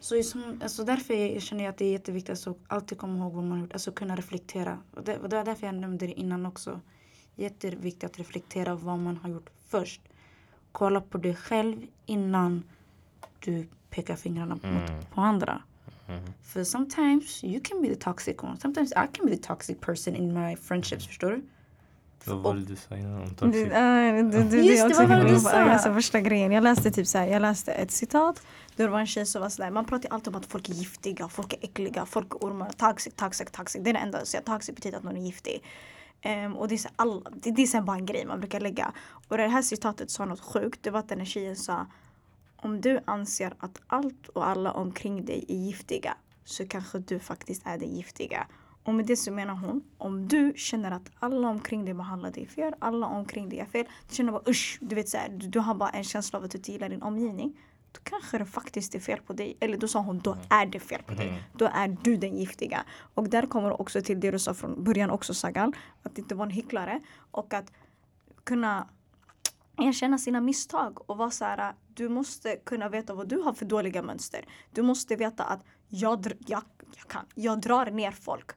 [0.00, 3.18] Så som, alltså därför jag känner jag att det är jätteviktigt att alltså, alltid komma
[3.18, 3.72] ihåg vad man har gjort.
[3.72, 4.78] Alltså kunna reflektera.
[4.94, 6.80] Och det, och det var därför jag nämnde det innan också.
[7.34, 10.00] Jätteviktigt att reflektera vad man har gjort först.
[10.72, 12.62] Kolla på dig själv innan
[13.40, 14.74] du pekar fingrarna mm.
[14.74, 15.62] mot, på andra.
[16.08, 16.32] Mm.
[16.42, 18.56] För sometimes you can be the toxic one.
[18.60, 21.06] Sometimes I can be the toxic person in my friendships.
[21.06, 21.42] Förstår du?
[22.26, 23.62] Vad var det du sa innan om toxic?
[23.62, 25.50] Just det, vad var det du sa?
[25.50, 28.42] Alltså, första grejen, jag läste typ så här, jag läste ett citat.
[28.76, 31.28] Det var en tjej som var sådär, man pratar alltid om att folk är giftiga,
[31.28, 32.70] folk är äckliga, folk är ormar.
[32.76, 33.82] Toxic, toxic, toxic.
[33.84, 34.44] Det är det enda jag säger.
[34.44, 35.62] Toxic betyder att någon är giftig.
[36.24, 38.60] Um, och det är, så all, det, det är så bara en grej man brukar
[38.60, 38.92] lägga.
[39.28, 40.82] Och det här citatet sa något sjukt.
[40.82, 41.86] Det var att den här tjejen sa
[42.64, 47.66] om du anser att allt och alla omkring dig är giftiga så kanske du faktiskt
[47.66, 48.46] är den giftiga.
[48.82, 52.46] Och med det så menar hon, om du känner att alla omkring dig behandlar dig
[52.46, 53.86] fel, alla omkring dig är fel.
[54.08, 56.44] Du känner bara usch, du vet så här, du, du, har bara en känsla av
[56.44, 57.60] att du inte gillar din omgivning.
[57.92, 59.56] Då kanske det faktiskt är fel på dig.
[59.60, 61.28] Eller då sa hon, då är det fel på dig.
[61.28, 61.40] Mm.
[61.52, 62.84] Då är du den giftiga.
[63.14, 65.72] Och där kommer det också till det du sa från början också Sagal.
[66.02, 67.00] Att inte vara en hycklare.
[67.30, 67.72] Och att
[68.44, 68.88] kunna
[69.78, 73.64] erkänna sina misstag och vara så här, du måste kunna veta vad du har för
[73.64, 74.44] dåliga mönster.
[74.72, 76.62] Du måste veta att jag, jag,
[76.96, 78.50] jag, kan, jag drar ner folk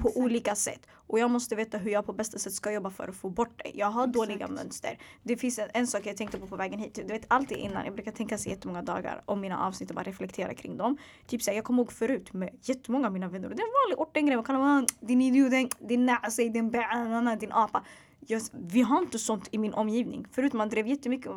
[0.00, 0.16] på Exakt.
[0.16, 0.86] olika sätt.
[1.06, 3.62] Och jag måste veta hur jag på bästa sätt ska jobba för att få bort
[3.64, 3.70] det.
[3.74, 4.14] Jag har Exakt.
[4.14, 4.98] dåliga mönster.
[5.22, 6.94] Det finns en, en, sak jag tänkte på på vägen hit.
[6.94, 10.04] Du vet alltid innan, jag brukar tänka så jättemånga dagar om mina avsnitt och bara
[10.04, 10.96] reflektera kring dem.
[11.26, 13.48] Typ såhär, jag kommer ihåg förut med jättemånga av mina vänner.
[13.48, 14.36] Det är en vanlig ortengrej.
[14.36, 17.84] Man kan vara din idiot, din näsa, din bä, din apa
[18.26, 20.26] jag, vi har inte sånt i min omgivning.
[20.32, 21.32] Förut man drev jättemycket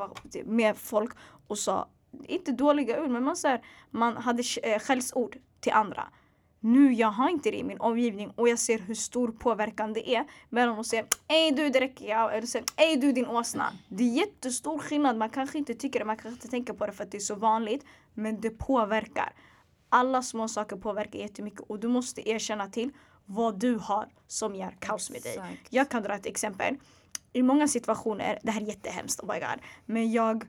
[0.45, 1.11] med folk
[1.47, 1.88] och sa,
[2.27, 3.61] inte dåliga ord, men man, så här,
[3.91, 6.07] man hade eh, skällsord till andra.
[6.59, 10.15] Nu jag har inte det i min omgivning och jag ser hur stor påverkan det
[10.15, 13.73] är mellan att säga Ey du det räcker jag eller säga Ey du din åsna.
[13.89, 15.17] Det är jättestor skillnad.
[15.17, 17.19] Man kanske inte tycker det, man kanske inte tänker på det för att det är
[17.19, 17.86] så vanligt.
[18.13, 19.33] Men det påverkar.
[19.89, 22.91] Alla små saker påverkar jättemycket och du måste erkänna till
[23.26, 25.32] vad du har som gör kaos med dig.
[25.32, 25.67] Exakt.
[25.69, 26.76] Jag kan dra ett exempel.
[27.34, 30.45] I många situationer, det här är jättehemskt, oh my God, men jag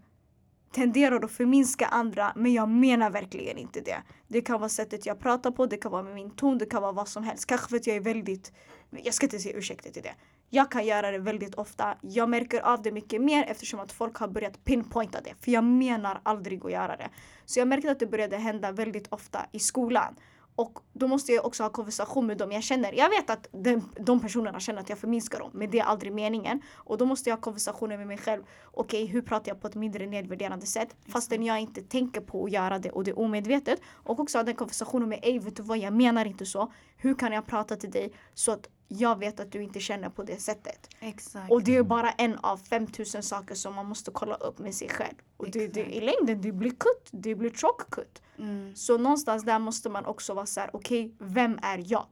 [0.73, 4.03] tenderar att förminska andra men jag menar verkligen inte det.
[4.29, 6.83] Det kan vara sättet jag pratar på, det kan vara med min ton, det kan
[6.83, 7.47] vara vad som helst.
[7.47, 8.53] Kanske för att jag är väldigt,
[8.91, 10.15] jag ska inte säga ursäkter till det.
[10.51, 11.97] Jag kan göra det väldigt ofta.
[12.01, 15.35] Jag märker av det mycket mer eftersom att folk har börjat pinpointa det.
[15.41, 17.09] För jag menar aldrig att göra det.
[17.45, 20.17] Så jag märkte att det började hända väldigt ofta i skolan.
[20.57, 22.93] Och då måste jag också ha konversation med dem jag känner.
[22.93, 26.13] Jag vet att de, de personerna känner att jag förminskar dem, men det är aldrig
[26.13, 26.63] meningen.
[26.75, 28.43] Och då måste jag ha konversationer med mig själv.
[28.65, 30.97] Okej, okay, hur pratar jag på ett mindre nedvärderande sätt?
[31.09, 33.81] Fastän jag inte tänker på att göra det och det är omedvetet.
[33.93, 36.73] Och också ha den konversationen med, ej vet du vad, jag menar inte så.
[36.97, 40.23] Hur kan jag prata till dig så att jag vet att du inte känner på
[40.23, 40.89] det sättet.
[41.01, 41.53] Exakt.
[41.53, 44.89] Och det är bara en av 5000 saker som man måste kolla upp med sig
[44.89, 45.15] själv.
[45.37, 47.09] Och det, det, i längden, det blir kutt.
[47.11, 48.23] Det blir tjock kutt.
[48.39, 48.77] Mm.
[48.77, 52.07] Så någonstans där måste man också vara så här, okej, okay, vem är jag?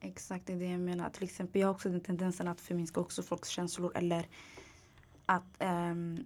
[0.00, 1.10] Exakt, det är det jag menar.
[1.10, 4.28] Till exempel, jag har också den tendensen att förminska också folks känslor eller
[5.26, 6.24] att um,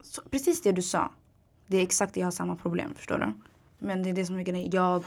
[0.00, 1.12] så, precis det du sa.
[1.66, 3.32] Det är exakt det, jag har samma problem, förstår du?
[3.78, 4.70] Men det är det som är grejen.
[4.70, 5.04] Jag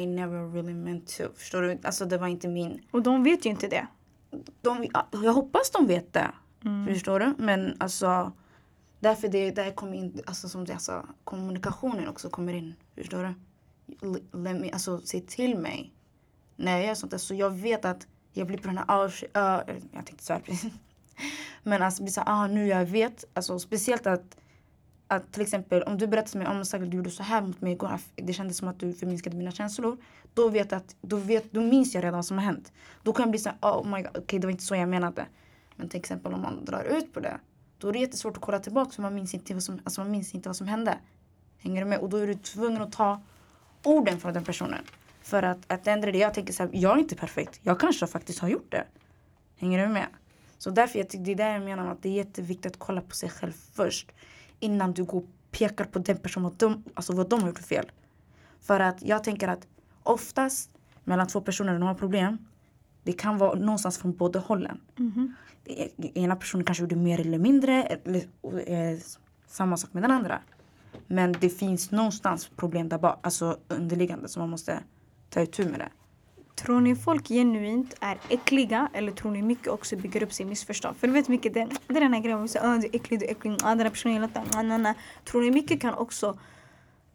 [0.00, 1.24] i never really meant to.
[1.36, 1.78] Förstår du?
[1.84, 2.80] Alltså det var inte min...
[2.90, 3.86] Och de vet ju inte det.
[4.60, 6.30] De, jag hoppas de vet det.
[6.64, 6.86] Mm.
[6.86, 7.34] Förstår du?
[7.38, 8.32] Men alltså
[9.02, 12.74] därför det där kommer in, alltså som jag sa, kommunikationen också kommer in.
[12.94, 13.34] Förstår du?
[14.38, 15.92] Let me, alltså se till mig
[16.56, 17.18] när jag gör sånt där.
[17.18, 20.72] Så jag vet att jag blir på den här, uh, jag tänkte svär precis.
[21.62, 23.24] Men alltså blir så ah nu jag vet.
[23.34, 24.36] Alltså speciellt att
[25.06, 27.60] att till exempel om du berättar för mig om att du gjorde så här mot
[27.60, 29.96] mig igår, det kändes som att du förminskade mina känslor.
[30.34, 32.72] Då vet att, då, vet, då minns jag redan vad som har hänt.
[33.02, 34.76] Då kan jag bli så här, oh my god, okej okay, det var inte så
[34.76, 35.26] jag menade.
[35.76, 37.40] Men till exempel om man drar ut på det.
[37.82, 40.10] Då är det jättesvårt att kolla tillbaka för man minns inte vad som, alltså man
[40.10, 40.98] minns inte vad som hände.
[41.58, 41.98] Hänger du med?
[41.98, 43.22] Och då är du tvungen att ta
[43.82, 44.84] orden från den personen.
[45.22, 47.60] För att, att ändra det, jag tänker så här, jag är inte perfekt.
[47.62, 48.84] Jag kanske faktiskt har gjort det.
[49.56, 50.06] Hänger du med?
[50.58, 53.00] Så därför jag tycker det är där jag menar att det är jätteviktigt att kolla
[53.00, 54.12] på sig själv först.
[54.60, 57.58] Innan du går och pekar på den personen vad de, alltså vad de har gjort
[57.58, 57.90] för fel.
[58.60, 59.66] För att jag tänker att
[60.02, 60.70] oftast
[61.04, 62.38] mellan två personer när de har problem.
[63.04, 64.80] Det kan vara någonstans från båda hållen.
[65.64, 67.82] Är- Ena personen kanske gjorde mer eller mindre.
[67.82, 68.20] Eller,
[68.66, 68.98] eh,
[69.46, 70.38] samma sak med den andra.
[71.06, 74.78] Men det finns någonstans problem där bak, alltså underliggande som man måste
[75.30, 75.88] ta itu med det.
[76.54, 80.96] Tror ni folk genuint är äckliga eller tror ni mycket också bygger upp sig missförstånd?
[80.96, 82.96] För du vet mycket, det, det är den här grejen man säger ah, du är
[82.96, 84.94] äcklig, du är äcklig, ah, den här personen gillar inte ah.
[85.24, 86.38] Tror ni mycket kan också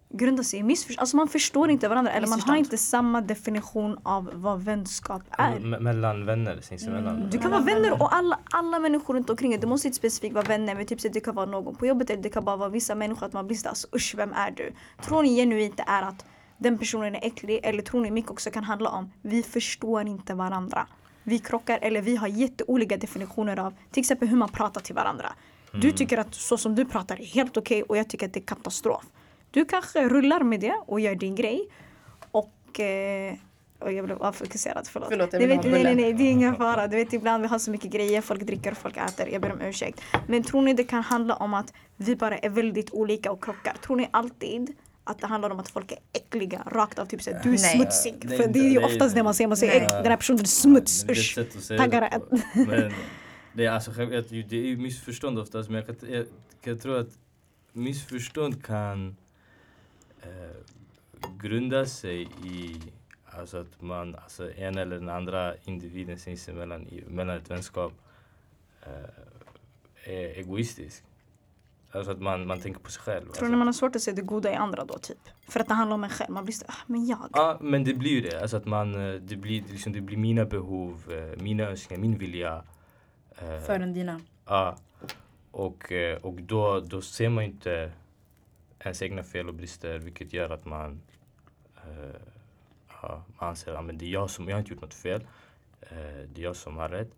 [0.09, 1.01] grunda sig i missförstånd?
[1.01, 5.59] Alltså man förstår inte varandra eller man har inte samma definition av vad vänskap är.
[5.59, 7.29] Me- mellan vänner sinsemellan.
[7.29, 9.59] Du kan vara vänner och alla, alla människor runt omkring dig.
[9.59, 12.09] Du måste inte specifikt vara vänner men typ så det kan vara någon på jobbet
[12.09, 14.51] eller det kan bara vara vissa människor att man blir sådär alltså, usch vem är
[14.51, 14.73] du?
[15.01, 16.25] Tror ni genuint det är att
[16.57, 20.33] den personen är äcklig eller tror ni mycket också kan handla om vi förstår inte
[20.33, 20.87] varandra.
[21.23, 25.33] Vi krockar eller vi har jätteolika definitioner av till exempel hur man pratar till varandra.
[25.73, 28.39] Du tycker att så som du pratar är helt okej och jag tycker att det
[28.39, 29.03] är katastrof.
[29.51, 31.69] Du kanske rullar med det och gör din grej
[32.31, 33.33] och eh,
[33.79, 35.09] och jag blev avfokuserad, förlåt.
[35.09, 36.87] Förlåt, jag vet, nej, nej, nej, det är ingen fara.
[36.87, 39.27] Du vet ibland vi har så mycket grejer, folk dricker folk äter.
[39.27, 40.01] Jag ber om ursäkt.
[40.27, 43.73] Men tror ni det kan handla om att vi bara är väldigt olika och krockar?
[43.73, 47.39] Tror ni alltid att det handlar om att folk är äckliga rakt av typ såhär,
[47.43, 47.75] du är Nej.
[47.75, 48.15] smutsig.
[48.23, 49.89] Nej, För det är ju nej, oftast det man säger, man säger Nej.
[49.89, 51.35] den här personen är smuts, usch.
[51.35, 52.09] sätt att säga Taggare.
[52.13, 52.37] det på.
[52.53, 52.93] Men
[53.53, 56.25] det är, alltså, det är ju missförstånd oftast men jag kan, jag,
[56.63, 57.09] jag tror att
[57.73, 59.17] missförstånd kan
[60.27, 60.55] eh,
[61.41, 62.81] grunda sig i
[63.25, 67.93] alltså att man, alltså en eller den andra individen sinsemellan, mellan ett vänskap
[68.81, 71.03] eh, är egoistisk.
[71.91, 73.21] Alltså att man, man tänker på sig själv.
[73.21, 73.45] Tror alltså.
[73.45, 75.17] ni man har svårt att se det goda i andra då typ?
[75.47, 76.31] För att det handlar om en själv.
[76.31, 77.29] Man blir såhär, ah, men jag.
[77.33, 78.41] Ja, men det blir ju det.
[78.41, 82.17] Alltså att man, eh, det, blir, liksom, det blir mina behov, eh, mina önskningar, min
[82.17, 82.63] vilja.
[83.37, 84.21] eh, För en dina.
[84.45, 84.77] Ja.
[85.51, 87.91] Och, eh, och då, då ser man inte
[88.79, 91.01] ens egna fel och brister vilket gör att man,
[91.75, 92.21] eh,
[93.01, 95.27] ja, man anser att det är jag som, jag har inte gjort något fel.
[95.81, 95.97] Eh,
[96.33, 97.11] det är jag som har rätt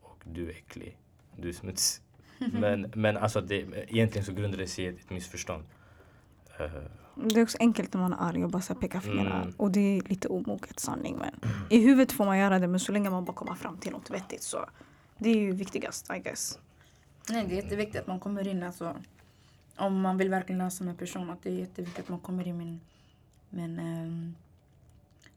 [0.00, 0.98] och du är äcklig.
[1.36, 2.02] Du är smutsig.
[2.52, 3.54] Men, men alltså det,
[3.88, 5.64] egentligen så grundar det sig i ett, missförstånd.
[6.58, 6.70] Eh,
[7.14, 9.42] Det är också enkelt när man är arg och bara så här peka fingrarna.
[9.42, 9.54] Mm.
[9.56, 12.92] Och det är lite omoget sanning men i huvudet får man göra det men så
[12.92, 14.66] länge man bara kommer fram till något vettigt så
[15.18, 16.58] det är ju viktigast I guess.
[17.30, 18.96] Nej, det är jätteviktigt att man kommer in alltså.
[19.76, 21.30] Om man vill verkligen lösa med en person.
[21.30, 22.80] Att det är jätteviktigt att man kommer in
[23.50, 24.34] med en, ehm,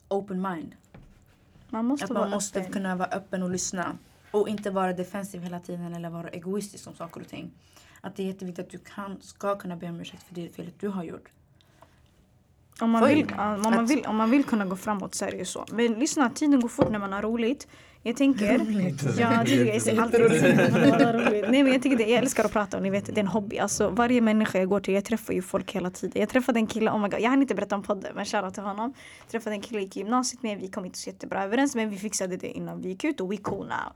[0.08, 0.76] open mind.
[1.68, 2.72] Man måste Att man måste öppen.
[2.72, 3.98] kunna vara öppen och lyssna.
[4.30, 7.50] Och inte vara defensiv hela tiden eller vara egoistisk om saker och ting.
[8.00, 10.74] Att det är jätteviktigt att du kan, ska kunna be om ursäkt för det felet
[10.80, 11.28] du har gjort.
[12.80, 15.36] Om man, vill, om, man vill, om man vill kunna gå framåt så är det
[15.36, 15.64] ju så.
[15.72, 17.68] Men lyssna, tiden går fort när man har roligt.
[18.02, 18.52] Jag tänker...
[19.18, 21.50] ja, det är, jag alltid roligt.
[21.50, 23.58] Nej men tycker det, jag älskar att prata och ni vet det är en hobby.
[23.58, 26.20] Alltså varje människa jag går till, jag träffar ju folk hela tiden.
[26.20, 28.54] Jag träffade en kille, oh my God, jag hann inte berätta om podden men shoutout
[28.54, 28.92] till honom.
[29.20, 31.96] Jag träffade en kille i gymnasiet med, vi kom inte så jättebra överens men vi
[31.96, 33.92] fixade det innan vi gick ut och we cool now.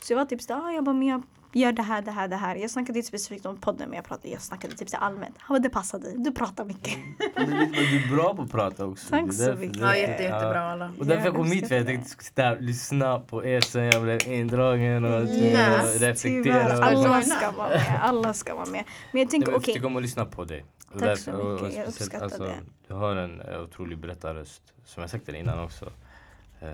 [0.00, 1.22] Så jag var typ såhär, ah, jag bara men jag
[1.52, 2.56] gör det här, det här, det här.
[2.56, 5.34] Jag snackade inte specifikt om podden men jag, pratade, jag snackade typ så allmänt.
[5.38, 6.98] Han bara det passar dig, du pratar mycket.
[7.34, 9.08] Men det är lite- men du är bra på att prata också.
[9.10, 9.80] Tack Det är så mycket.
[9.80, 10.92] Ja, jätte, jättebra alla.
[10.98, 13.44] Och därför jag kom Jag hit för jag uppskattar tänkte sitta här och lyssna på
[13.44, 16.42] er sen jag blev indragen och Yes, reflektera.
[16.44, 17.98] Tyvärr, och- alla ska vara med.
[18.02, 18.84] Alla ska vara med.
[19.12, 19.74] Men jag tänker Jag okej.
[19.74, 20.64] tycker om att lyssna på dig.
[20.86, 22.88] Och Tack därför- så och- och mycket, jag speciellt, alltså, uppskattar det.
[22.88, 24.62] Du har en eh, otrolig berättarröst.
[24.84, 25.84] Som jag sagt till dig innan också.
[26.60, 26.68] Eh,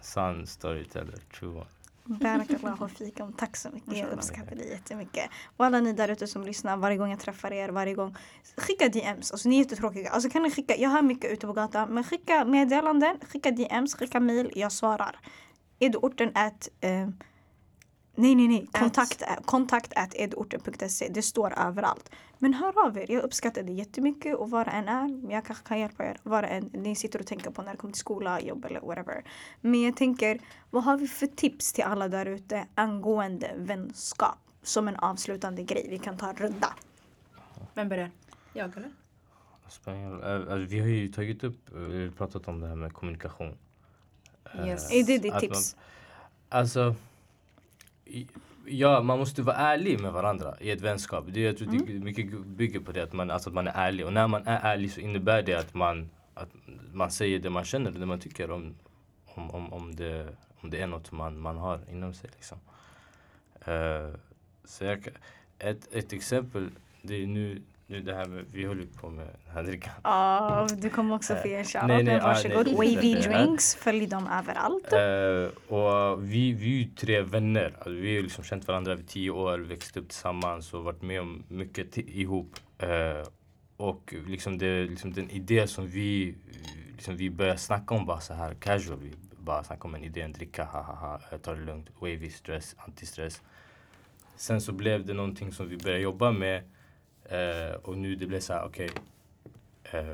[0.00, 1.64] sann storyteller, true one.
[2.04, 3.32] Barakallahu fikum.
[3.32, 3.98] Tack så mycket.
[3.98, 5.30] Jag uppskattar det jättemycket.
[5.56, 8.16] Och alla ni där ute som lyssnar varje gång jag träffar er, varje gång.
[8.56, 9.32] Skicka DMs.
[9.32, 10.10] Alltså ni är jättetråkiga.
[10.10, 11.94] Alltså kan ni skicka, jag hör mycket ute på gatan.
[11.94, 14.52] Men skicka meddelanden, skicka DMs, skicka mail.
[14.54, 15.18] Jag svarar.
[15.78, 17.08] Är du orten at eh,
[18.14, 18.66] Nej, nej, nej.
[18.72, 21.08] Kontakt, kontakt at edorten.se.
[21.08, 22.10] Det står överallt.
[22.38, 23.10] Men hör av er.
[23.10, 25.32] Jag uppskattar det jättemycket och vad det än är.
[25.32, 26.16] Jag kanske kan hjälpa er.
[26.22, 28.80] Vad det än ni sitter och tänker på när det kommer till skola, jobb eller
[28.80, 29.24] whatever.
[29.60, 30.38] Men jag tänker,
[30.70, 34.38] vad har vi för tips till alla där ute angående vänskap?
[34.62, 35.86] Som en avslutande grej.
[35.90, 36.74] Vi kan ta en runda.
[37.74, 38.10] Vem börjar?
[38.52, 38.86] Jag eller?
[38.86, 38.92] Eh,
[39.64, 41.70] Alltså, vi har ju tagit upp,
[42.16, 43.56] pratat om det här med kommunikation.
[44.54, 44.92] Eh, Yes.
[44.92, 45.76] Är det ditt tips?
[45.76, 46.94] Man, alltså,
[48.66, 51.24] ja, man måste vara ärlig med varandra i ett vänskap.
[51.28, 51.86] Det, jag tror Mm.
[51.86, 54.06] det mycket bygger på det, att man, alltså, att man är ärlig.
[54.06, 56.48] Och när man är ärlig så innebär det att man, att
[56.92, 58.74] man säger det man känner, det man tycker om,
[59.26, 60.28] om, om, om, det,
[60.60, 62.30] om det är något man, man har inom sig.
[62.36, 62.58] Liksom.
[63.64, 64.08] Eh,
[64.64, 65.08] så jag,
[65.58, 66.68] ett, ett exempel,
[67.02, 67.62] det är nu,
[67.92, 69.92] nu det här med, vi håller på med den här drickan.
[70.04, 71.88] Ja, du kommer också ge en Nej, shoutout.
[71.88, 72.66] nej, men Varsågod.
[72.66, 72.74] nej.
[72.74, 73.14] Wavy.
[73.14, 74.92] Drinks, följ dem överallt.
[74.92, 77.74] Eh, och vi, vi är ju tre vänner.
[77.74, 81.02] Alltså, vi har ju liksom känt varandra i tio år, växt upp tillsammans och varit
[81.02, 82.56] med om mycket ihop.
[82.78, 83.26] Eh,
[83.76, 86.34] och liksom det, liksom den idé som vi,
[86.92, 88.98] liksom vi började snacka om bara så här casual.
[89.02, 92.30] Vi bara snackade om en idé, en dricka, ha ha ha, ta det lugnt, wavy
[92.30, 93.42] stress, antistress.
[94.36, 96.62] Sen så blev det någonting som vi började jobba med
[97.24, 98.90] eh, och nu det blev så här, okej.
[99.84, 100.04] eh,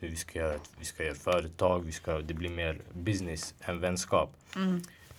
[0.00, 3.80] nu vi ska göra, vi ska göra företag, vi ska, det blir mer business än
[3.80, 4.36] vänskap.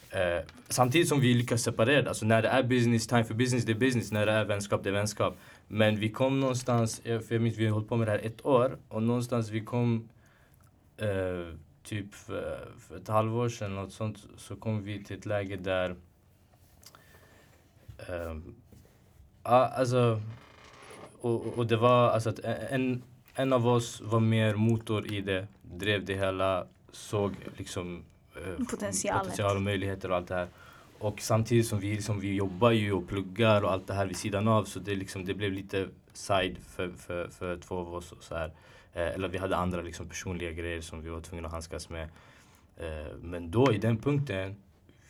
[0.09, 3.71] Eh, samtidigt som vi lyckas separera, alltså när det är business, time for business, det
[3.71, 4.11] är business.
[4.11, 5.37] När det är vänskap, det är vänskap.
[5.67, 8.19] Men vi kom någonstans, eh, för jag minns vi har hållit på med det här
[8.19, 10.09] ett år och någonstans vi kom
[10.97, 15.55] eh, typ för, för ett halvår sedan något sånt så kom vi till ett läge
[15.55, 15.95] där
[19.43, 20.21] Ja, alltså
[21.23, 23.03] och, och det var alltså att en,
[23.35, 28.03] en av oss var mer motor i det, drev det hela, såg liksom
[28.35, 28.65] eh,
[29.21, 30.47] potential och möjligheter och allt det här.
[30.99, 34.17] Och samtidigt som vi, liksom, vi jobbar ju och pluggar och allt det här vid
[34.17, 38.11] sidan av så det, liksom, det blev lite side för, för, för två av oss.
[38.11, 38.51] Och så här.
[38.93, 42.09] Eh, eller vi hade andra liksom, personliga grejer som vi var tvungna att handskas med.
[42.77, 44.55] Eh, men då i den punkten,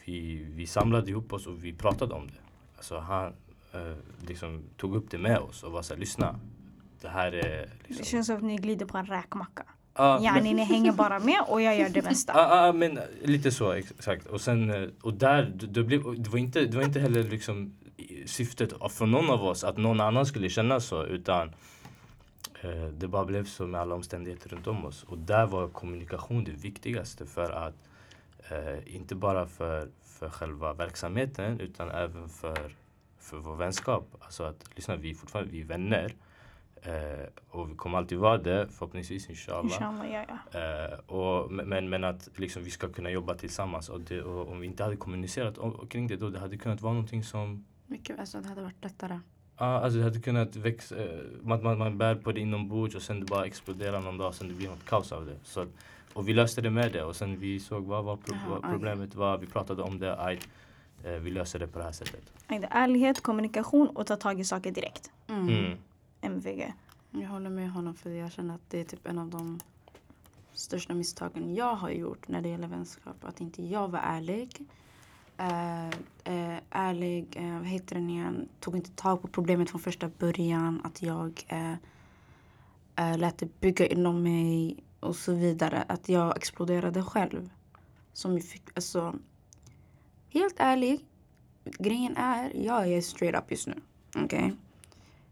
[0.05, 2.39] vi, vi samlade ihop oss och vi pratade om det.
[2.75, 3.33] Alltså han
[3.73, 3.95] eh,
[4.27, 6.39] liksom, tog upp det med oss och var såhär, lyssna.
[7.01, 8.05] Det här är Det liksom...
[8.05, 9.63] känns som att ni glider på en räkmacka.
[9.95, 12.33] Ja, men- Yani ni hänger bara med och jag gör det mesta.
[12.35, 14.25] Ja, ja, men lite så exakt.
[14.27, 17.23] Och sen, eh, och där, det, det, blev, det, var inte, det var inte heller
[17.23, 17.75] liksom
[18.25, 21.47] syftet från någon av oss att någon annan skulle känna så utan
[22.61, 25.03] eh, det bara blev så med alla omständigheter runt om oss.
[25.03, 27.75] Och där var kommunikation det viktigaste för att
[28.49, 32.75] eh, inte bara för, för själva verksamheten utan även för,
[33.23, 34.15] för vår vänskap.
[34.19, 36.15] Alltså att lyssna, vi är fortfarande vi är vänner.
[36.81, 39.63] Eh, och vi kommer alltid vara det förhoppningsvis inshallah.
[39.63, 40.59] Inshallah, ja, ja.
[40.59, 43.89] Eh, och, men, men att liksom, vi ska kunna jobba tillsammans.
[43.89, 46.81] Och, det, och om vi inte hade kommunicerat om, kring det då, det hade kunnat
[46.81, 49.19] vara någonting som Mycket, alltså det hade varit lättare.
[49.57, 53.01] Ja, alltså det hade kunnat växa, eh, man, man, man bär på det inombords och
[53.01, 55.35] sen det bara exploderar någon dag, sen det blir något kaos av det.
[55.43, 55.69] Så, att-
[56.13, 58.71] och vi löste det med det och sen vi såg vad, vad, pro, aj.
[58.71, 60.39] problemet var, vi pratade om det, eh,
[61.03, 62.33] vi löser det på det här sättet.
[62.69, 65.11] Ärlighet, kommunikation och ta tag i saker direkt.
[65.27, 65.49] Mm.
[65.49, 65.77] Mm.
[66.21, 66.73] MVG.
[67.11, 69.59] Jag håller med honom för jag känner att det är typ en av de
[70.53, 73.15] största misstagen jag har gjort när det gäller vänskap.
[73.21, 74.65] Att inte jag var ärlig.
[75.37, 75.87] Eh,
[76.23, 80.81] eh, ärlig, eh, vad heter den igen, tog inte tag på problemet från första början.
[80.83, 81.73] Att jag eh,
[82.95, 85.83] eh, lät det bygga inom mig och så vidare.
[85.87, 87.49] Att jag exploderade själv.
[88.13, 89.15] Som jag fick, alltså,
[90.33, 91.05] helt ärlig,
[91.79, 93.81] grejen är, jag är straight up just nu.
[94.15, 94.53] Okej?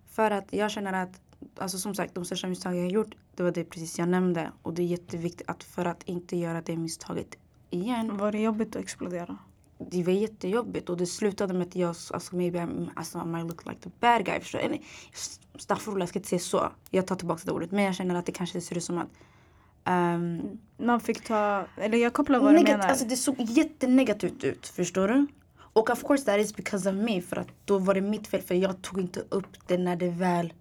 [0.07, 1.21] För att jag känner att,
[1.57, 4.51] alltså som sagt, de största misstagen jag har gjort, det var det precis jag nämnde.
[4.61, 7.37] Och det är jätteviktigt att för att inte göra det misstaget
[7.69, 8.17] igen.
[8.17, 9.37] Var det jobbigt att explodera?
[9.77, 13.47] Det var jättejobbigt och det slutade med att jag, alltså maybe I'm, alltså, I might
[13.47, 14.39] look like the bad guy.
[14.39, 14.65] Förstår du?
[14.65, 14.81] Eller,
[15.55, 16.71] Staffordullah, jag ska inte säga så.
[16.89, 17.71] Jag tar tillbaka det ordet.
[17.71, 19.07] Men jag känner att det kanske ser ut som att
[19.85, 22.87] ehm, Man fick ta, eller jag kopplar vad du Negat- menar.
[22.87, 25.27] Alltså det såg jättenegativt ut, förstår du?
[25.73, 27.21] Och of course that is because of me.
[27.21, 30.09] För att då var det mitt fel för jag tog inte upp det när det
[30.09, 30.53] väl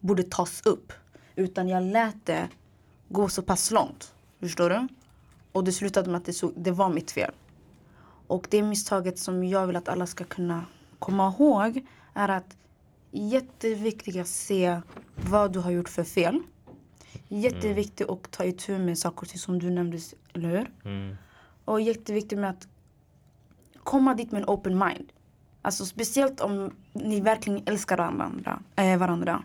[0.00, 0.92] borde tas upp.
[1.36, 2.48] Utan jag lät det
[3.08, 4.14] gå så pass långt.
[4.40, 4.88] Förstår du?
[5.52, 7.30] Och det slutade med att det, såg, det var mitt fel.
[8.26, 10.64] Och det misstaget som jag vill att alla ska kunna
[10.98, 12.56] komma ihåg är att
[13.10, 14.80] jätteviktigt att se
[15.30, 16.42] vad du har gjort för fel.
[17.32, 19.98] Jätteviktigt att ta itu med saker och ting som du nämnde,
[20.32, 20.70] eller hur?
[20.84, 21.16] Mm.
[21.64, 22.68] Och jätteviktigt med att
[23.84, 25.12] komma dit med en open mind.
[25.62, 28.62] Alltså speciellt om ni verkligen älskar varandra.
[28.76, 29.42] Äh, varandra.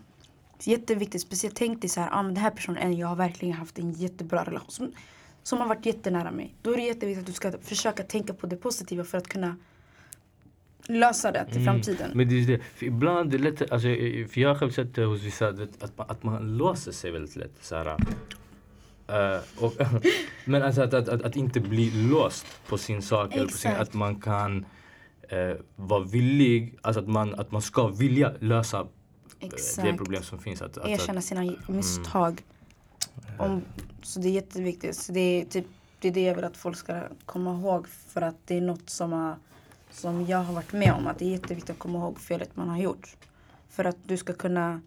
[0.60, 3.78] Jätteviktigt, speciellt tänk dig så här, ah, men den här personen, jag har verkligen haft
[3.78, 4.70] en jättebra relation.
[4.70, 4.92] Som,
[5.42, 6.54] som har varit jättenära mig.
[6.62, 9.56] Då är det jätteviktigt att du ska försöka tänka på det positiva för att kunna
[10.88, 12.10] lösa det till framtiden.
[12.14, 13.88] Men det är det, för ibland är det lätt, alltså,
[14.28, 17.36] för jag har själv sett det hos vissa, att man, att man låser sig väldigt
[17.36, 17.54] lätt.
[17.60, 19.72] Så här, eh, och,
[20.44, 23.34] men alltså att, att, att, att inte bli låst på sin sak.
[23.34, 24.66] Eller på sin, att man kan
[25.28, 28.86] eh, vara villig, alltså att man, att man ska vilja lösa eh,
[29.40, 29.96] det Exakt.
[29.96, 30.62] problem som finns.
[30.62, 32.42] Att, att, Erkänna sina misstag.
[33.38, 33.62] Om,
[34.02, 34.96] så det är jätteviktigt.
[34.96, 35.66] Så det, är typ,
[36.00, 37.88] det är det jag vill att folk ska komma ihåg.
[37.88, 39.36] För att det är något som, har,
[39.96, 41.06] som jag har varit med om.
[41.06, 43.16] Att det är jätteviktigt att komma ihåg felet man har gjort.
[43.68, 44.80] För att du ska kunna...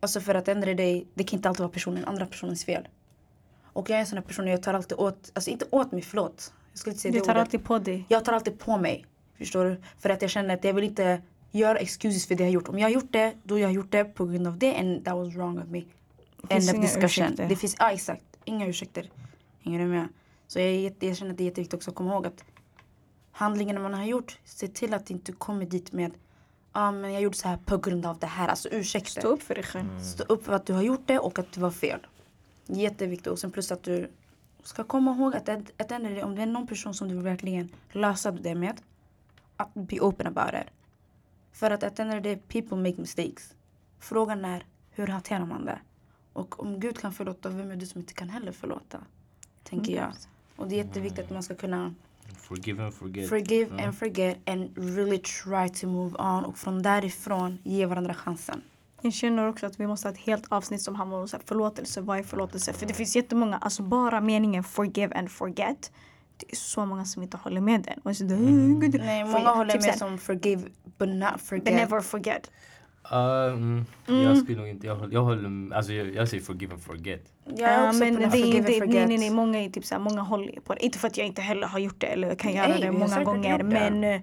[0.00, 2.88] Alltså för att ändra dig, det kan inte alltid vara personen, andra personens fel.
[3.64, 6.02] Och jag är en sån här person, jag tar alltid åt, alltså inte åt mig,
[6.02, 6.52] förlåt.
[6.72, 7.40] Jag skulle inte säga Du det tar ordet.
[7.40, 8.04] alltid på dig.
[8.08, 9.06] Jag tar alltid på mig.
[9.38, 9.80] Förstår du?
[9.98, 12.68] För att jag känner att jag vill inte göra excuses för det jag har gjort.
[12.68, 15.04] Om jag har gjort det, då jag har gjort det på grund av det and
[15.04, 15.80] that was wrong of me.
[15.80, 17.24] finns End of inga discussion.
[17.24, 17.48] ursäkter.
[17.48, 19.10] Det finns, ja exakt, inga ursäkter.
[19.64, 20.08] Hänger du med?
[20.46, 22.44] Så jag, jag känner att det är jätteviktigt också att komma ihåg att
[23.38, 26.12] handlingarna man har gjort, se till att det inte kommer dit med
[26.72, 28.48] Ja ah, men jag gjorde så här på grund av det här.
[28.48, 29.20] Alltså ursäkter.
[29.20, 30.00] Stå upp för dig själv.
[30.00, 32.06] Stå upp för att du har gjort det och att det var fel.
[32.66, 33.26] Jätteviktigt.
[33.26, 34.10] Och sen plus att du
[34.62, 37.68] ska komma ihåg att enda det, om det är någon person som du vill verkligen
[37.92, 38.80] lösa det med.
[39.56, 40.72] Att be open about it.
[41.52, 43.54] För att ett enda det people make mistakes.
[43.98, 45.78] Frågan är hur hanterar man det?
[46.32, 48.98] Och om Gud kan förlåta, vem är du som inte kan heller förlåta?
[49.62, 50.12] Tänker jag.
[50.56, 51.94] Och det är jätteviktigt att man ska kunna
[52.36, 53.28] Forgive and forget.
[53.28, 56.44] forgive and forget and really try to move on.
[56.44, 58.62] Och från därifrån ge varandra chansen.
[59.02, 61.44] Jag känner också att vi måste ha ett helt avsnitt som handlar om så här
[61.46, 62.00] förlåtelse.
[62.00, 62.72] Vad är förlåtelse?
[62.72, 65.92] För det finns jättemånga, alltså bara meningen forgive and forget.
[66.36, 68.00] Det är så många som inte håller med den.
[68.04, 68.78] Och så, mm.
[68.94, 70.62] Nej, många håller typ med som forgive
[70.98, 71.64] but not forget.
[71.64, 72.50] But never forget.
[73.12, 76.72] Uh, mm, Jag skulle nog inte, jag, håller- jag håller, alltså jag, jag säger forgive
[76.74, 77.32] and forget.
[77.56, 79.08] Jag är Ja, också men på det är forgive and nej, forget.
[79.08, 80.84] nej, nej, många är typ så här, många håller på det.
[80.84, 82.96] Inte för att jag inte heller har gjort det eller kan göra Nej, det vi
[82.98, 83.50] har många gånger.
[83.58, 84.22] gjort det.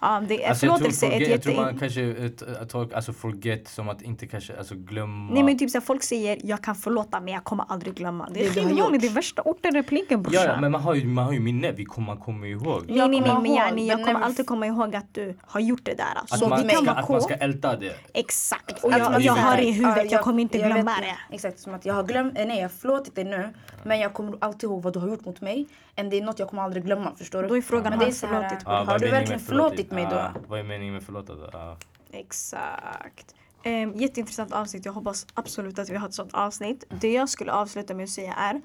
[0.00, 2.02] Men ja, det är Alltså jag, tror förlåtelse är forget, ett jag tror man kanske
[2.02, 5.34] ett, ett, tolk, alltså forget som att inte kanske, alltså glömma.
[5.34, 8.28] Nej men typ såhär, folk säger jag kan förlåta men jag kommer aldrig glömma.
[8.34, 10.42] Det är skitvanligt, det är värsta orten-repliken brorsan.
[10.44, 12.84] ja, ja, men man har ju, man har ju minne, vi kommer, man kommer ihåg.
[12.88, 15.94] Nej nej nej men yani, jag kommer alltid komma ihåg att du har gjort det
[15.94, 16.04] där.
[16.16, 17.94] Att, Så man vi kan ska, att man ska älta det.
[18.14, 18.84] Exakt.
[18.84, 21.34] Och Att jag, jag har det i huvudet, ja, jag, kommer inte jag glömma det.
[21.34, 23.48] Exakt, som att jag har glömt, eh, nej jag har förlåtit dig nu
[23.82, 25.66] men jag kommer alltid ihåg vad du har gjort mot mig.
[26.00, 27.48] And det är något jag kommer aldrig glömma, förstår du?
[27.48, 28.66] Då är frågan, Men har det du är så här, förlåtit?
[28.66, 30.30] Vad har du verkligen förlåtit mig då?
[30.48, 31.76] Vad är meningen med förlåta då?
[32.12, 33.34] Exakt.
[33.64, 34.84] Um, jätteintressant avsnitt.
[34.84, 36.84] Jag hoppas absolut att vi har ett sånt avsnitt.
[36.88, 38.62] Det jag skulle avsluta med att säga är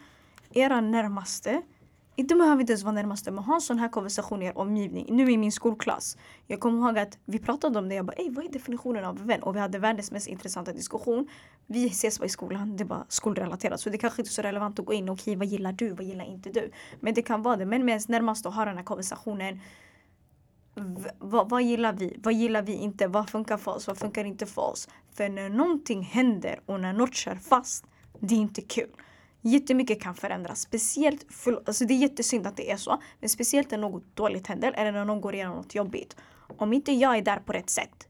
[0.54, 1.62] era närmaste
[2.16, 5.06] inte behöver inte ens vara närmaste men ha en sån här konversation i er omgivning.
[5.10, 6.18] Nu i min skolklass.
[6.48, 7.96] Jag kommer ihåg att vi pratade om det.
[7.96, 9.44] Jag bara Ey, vad är definitionen av vän?
[9.44, 11.28] Och vi hade världens mest intressanta diskussion.
[11.68, 12.78] Vi ses bara i skolan.
[12.78, 13.80] Det är bara skolrelaterat.
[13.80, 15.10] Så det kanske inte är så relevant att gå in.
[15.10, 15.90] Okej, vad gillar du?
[15.90, 16.72] Vad gillar inte du?
[17.00, 17.66] Men det kan vara det.
[17.66, 19.60] Men med ens närmaste och ha den här konversationen.
[20.76, 22.18] V- vad, vad gillar vi?
[22.24, 23.08] Vad gillar vi inte?
[23.08, 23.88] Vad funkar för oss?
[23.88, 24.90] Vad funkar inte för oss?
[25.14, 27.86] För när någonting händer och när något kör fast,
[28.20, 28.90] det är inte kul.
[29.48, 30.62] Jättemycket kan förändras.
[30.62, 33.02] Speciellt, för, alltså det är jättesynd att det är så.
[33.20, 36.16] Men speciellt när något dåligt händer eller när någon går igenom något jobbigt.
[36.58, 38.08] Om inte jag är där på rätt sätt.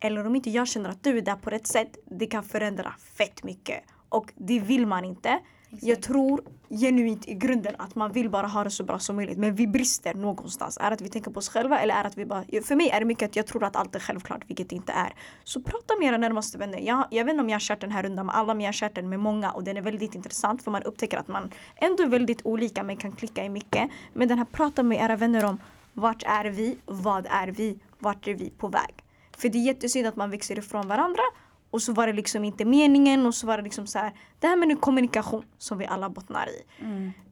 [0.00, 1.96] Eller om inte jag känner att du är där på rätt sätt.
[2.04, 3.84] Det kan förändra fett mycket.
[4.08, 5.38] Och det vill man inte.
[5.70, 6.40] Jag tror
[6.70, 9.38] genuint i grunden att man vill bara ha det så bra som möjligt.
[9.38, 10.78] Men vi brister någonstans.
[10.80, 12.44] Är det att vi tänker på oss själva eller är det att vi bara...
[12.64, 14.92] För mig är det mycket att jag tror att allt är självklart, vilket det inte
[14.92, 15.12] är.
[15.44, 16.78] Så prata med era närmaste vänner.
[16.78, 18.68] Jag, jag vet inte om jag har kört den här rundan med alla, men jag
[18.68, 19.50] har kört den med många.
[19.50, 22.96] Och den är väldigt intressant för man upptäcker att man ändå är väldigt olika men
[22.96, 23.90] kan klicka i mycket.
[24.12, 25.58] Men den här prata med era vänner om
[25.92, 26.78] vart är vi?
[26.86, 27.78] Vad är vi?
[27.98, 28.94] Vart är vi på väg?
[29.36, 31.22] För det är jättesynd att man växer ifrån varandra
[31.70, 34.12] och så var det liksom inte meningen och så var det liksom så här.
[34.40, 36.62] Det här med nu kommunikation som vi alla bottnar i.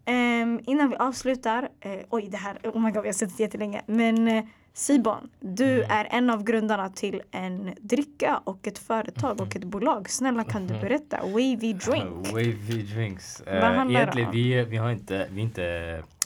[0.05, 3.83] Ehm, innan vi avslutar, eh, oj det här, oh my god vi har suttit jättelänge.
[3.87, 9.57] Men eh, Sibon, du är en av grundarna till en dricka och ett företag och
[9.57, 10.11] ett bolag.
[10.11, 11.19] Snälla kan du berätta?
[11.23, 12.33] Wavy Drink.
[12.33, 13.43] Wavy drinks.
[13.47, 14.35] Vad Uh, handlar det egentligen, om?
[14.35, 15.65] vi, vi har inte, vi inte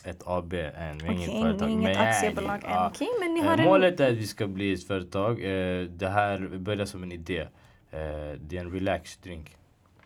[0.05, 1.71] ett AB än, vi har Okej, inget företag.
[1.71, 2.71] inget men- aktiebolag än.
[2.71, 2.91] ja.
[2.95, 3.65] Okej, men ni Eh, har en...
[3.65, 5.31] Målet är att vi ska bli ett företag.
[5.45, 7.47] Eh, Det här började som en idé.
[7.91, 9.57] Eh, Det är en relax drink.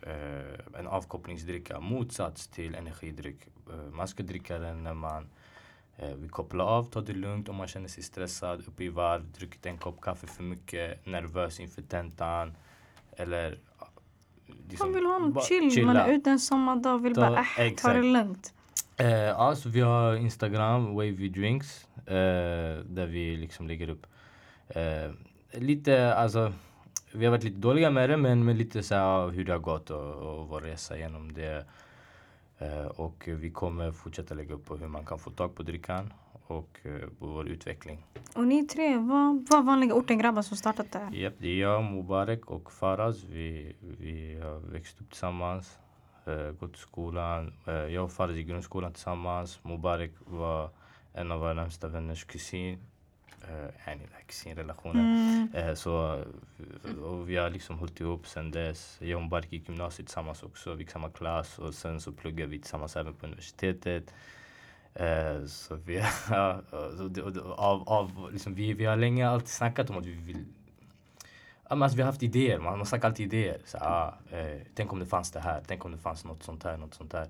[0.02, 3.46] Eh, En avkopplingsdricka, motsats till energidryck.
[3.70, 5.28] Eh, Man ska dricka den när man
[6.16, 9.66] vill koppla av, ta det lugnt om man känner sig stressad, uppe i varv, druckit
[9.66, 12.54] en kopp kaffe för mycket, nervös inför tentan.
[13.16, 13.58] Eller
[14.68, 16.06] liksom Man vill ha något chill, man är chilla.
[16.16, 18.54] ute en sommardag och vill Ta- bara äh, ta det lugnt.
[18.96, 22.14] Eh, ja, så vi har Instagram, Wavy Drinks, eh,
[22.84, 24.06] där vi liksom lägger upp
[24.68, 25.10] eh,
[25.52, 26.52] lite, alltså
[27.14, 29.58] vi har varit lite dåliga med det men med lite så här, hur det har
[29.58, 31.66] gått och, och vår resa genom det.
[32.58, 36.12] Eh, och vi kommer fortsätta lägga upp på hur man kan få tag på drickan
[36.46, 38.04] och eh, på vår utveckling.
[38.34, 41.14] Och ni tre var, var vanliga ortengrabbar som startat det här.
[41.14, 43.24] Japp, det är jag, Mubarak och Faraz.
[43.24, 45.78] Vi, vi har växt upp tillsammans,
[46.24, 47.52] eh, gått till skolan.
[47.66, 49.60] Jag och Faraz i grundskolan tillsammans.
[49.62, 50.70] Mubarak var
[51.12, 52.78] en av våra närmsta vänners kusin.
[53.48, 55.04] Den här kusinrelationen.
[55.04, 55.54] Mm.
[55.54, 56.24] Eh, så,
[57.04, 58.96] och vi har liksom hållit ihop sen dess.
[59.00, 62.50] Jag och Mubarak gick gymnasiet tillsammans också, vi gick samma klass och sen så pluggade
[62.50, 64.14] vi tillsammans även på universitetet.
[64.94, 66.00] Eh, så vi,
[67.56, 70.44] av, av, liksom, vi, vi har länge alltid snackat om att vi vill
[71.68, 73.58] alltså, vi har haft idéer, man, man snackar alltid idéer.
[73.64, 76.64] Så, ah, eh, tänk om det fanns det här, tänk om det fanns något sånt
[76.64, 77.28] här, något sånt här.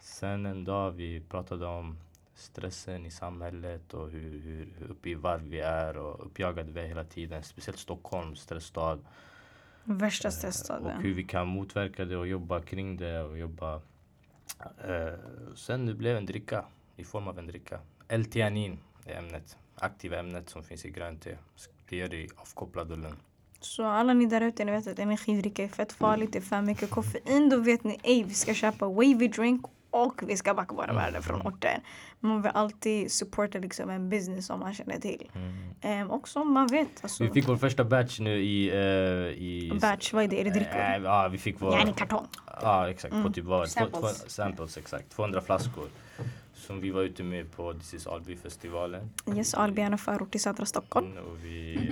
[0.00, 1.96] Sen en dag vi pratade om
[2.40, 6.80] stressen i samhället och hur, hur, hur uppe i varv vi är och uppjagade vi
[6.80, 7.42] är hela tiden.
[7.42, 8.98] Speciellt Stockholm, stressstad.
[9.84, 11.00] Värsta Och stressstaden.
[11.00, 13.74] hur vi kan motverka det och jobba kring det och jobba.
[14.84, 15.14] Eh,
[15.54, 16.64] sen det blev en dricka
[16.96, 17.80] i form av en dricka.
[18.08, 19.56] L-tianin är ämnet.
[19.74, 21.36] Aktiva ämnet som finns i grönt te.
[21.88, 23.16] Det gör dig avkopplad och lugn.
[23.60, 26.62] Så alla ni där ute, ni vet att energidricka är fett farligt, det är för
[26.62, 27.48] mycket koffein.
[27.48, 31.22] Då vet ni, ej vi ska köpa wavy drink och vi ska backa våra värden
[31.22, 31.80] från orten.
[32.20, 35.30] Man vill alltid supporta liksom en business som man känner till.
[35.84, 36.88] Um, och som man vet.
[37.02, 38.68] Alltså, Vi fick vår första batch nu i...
[38.70, 38.76] eh,
[39.42, 40.40] i batch, vad är det?
[40.40, 40.76] Är det drickor?
[40.80, 41.74] Eh, ja, vi fick vår...
[41.74, 42.26] Yani kartong.
[42.62, 43.14] Ja, exakt.
[43.24, 43.68] På typ vad?
[43.68, 44.30] Samples.
[44.30, 45.10] Samples, exakt.
[45.10, 45.84] 200 flaskor.
[46.54, 49.10] Som vi var ute med på This is Alby-festivalen.
[49.36, 51.06] Yes, Alby är en förort i södra Stockholm.
[51.12, 51.90] Mm, Och vi,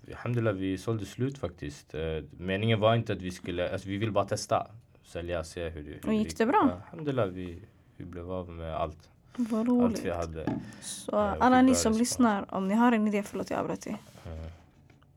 [0.00, 1.94] vi, alhamdulillah, vi sålde slut faktiskt.
[1.94, 2.00] Eh,
[2.38, 4.66] Meningen var inte att vi skulle, alltså vi ville bara testa.
[5.08, 6.68] Sälja, se hur det hur Och gick det bra?
[6.70, 7.62] Ja, alhamdulillah, vi,
[7.96, 9.10] vi blev av med allt.
[9.36, 10.04] Vad Allt roligt.
[10.04, 10.58] vi hade.
[10.80, 13.96] Så Eh, alla ni som lyssnar, om ni har en idé, förlåt jag avbröt dig.
[14.26, 14.50] Eh,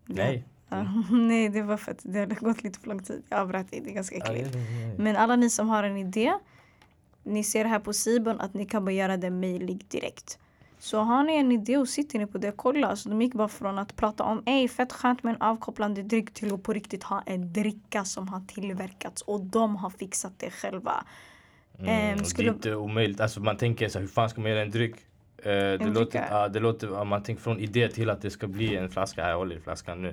[0.05, 0.43] Nej.
[0.69, 3.23] Ja, nej, det var för att det hade gått lite för lång tid.
[3.29, 4.55] Jag avbröt dig, det är ganska äckligt.
[4.97, 6.33] Men alla ni som har en idé,
[7.23, 10.39] ni ser här på Sibon att ni kan bara göra det mejlig direkt.
[10.81, 12.87] Så har ni en idé och sitter ni på det, kolla.
[12.87, 16.33] Alltså, de gick bara från att prata om ej fett skönt med en avkopplande dryck
[16.33, 20.49] till att på riktigt ha en dricka som har tillverkats och de har fixat det
[20.51, 21.03] själva.
[21.79, 23.19] Mm, Ehm, skulle- Det är inte omöjligt.
[23.21, 24.95] Alltså man tänker så här, hur fan ska man göra en dryck?
[25.37, 28.29] Eh, det, En låter, ja, det låter, ja, man tänker från idé till att det
[28.29, 29.23] ska bli en flaska.
[29.23, 30.09] Här, håller i flaskan nu.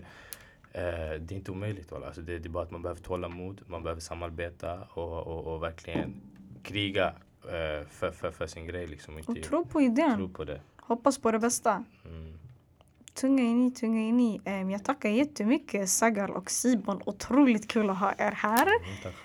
[0.72, 0.82] Eh,
[1.20, 1.92] det är inte omöjligt.
[1.92, 5.62] Alltså det, det är bara att man behöver tålamod, man behöver samarbeta och, och, och
[5.62, 6.20] verkligen
[6.62, 7.12] kriga
[7.90, 8.86] för, för, för sin grej.
[8.86, 9.14] Liksom.
[9.14, 10.16] Och Inte tro på idén.
[10.16, 10.60] tro på det.
[10.80, 11.84] Hoppas på det bästa.
[12.04, 12.32] Mm.
[13.14, 14.40] Tunga in i, tunga in i.
[14.44, 17.02] Ehm, Jag tackar jättemycket Sagal och Sibon.
[17.06, 18.68] Otroligt kul att ha er här.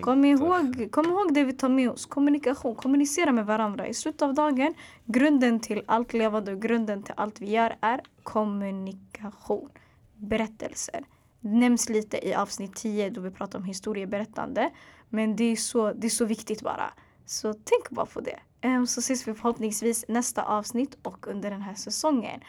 [0.00, 2.06] Kom ihåg, kom ihåg det vi tar med oss.
[2.06, 3.86] Kommunikation, kommunicera med varandra.
[3.86, 8.00] I slutet av dagen, grunden till allt levande och grunden till allt vi gör är
[8.22, 9.70] kommunikation.
[10.16, 11.04] Berättelser.
[11.40, 14.70] Det nämns lite i avsnitt 10 då vi pratar om historieberättande.
[15.08, 16.90] Men det är så, det är så viktigt bara.
[17.26, 18.40] Så tänk bara på det.
[18.60, 22.40] Ehm, Så ses vi förhoppningsvis nästa avsnitt och under den här säsongen.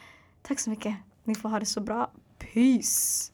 [0.41, 0.95] Tack så mycket.
[1.23, 2.11] Ni får ha det så bra.
[2.39, 3.31] Peace!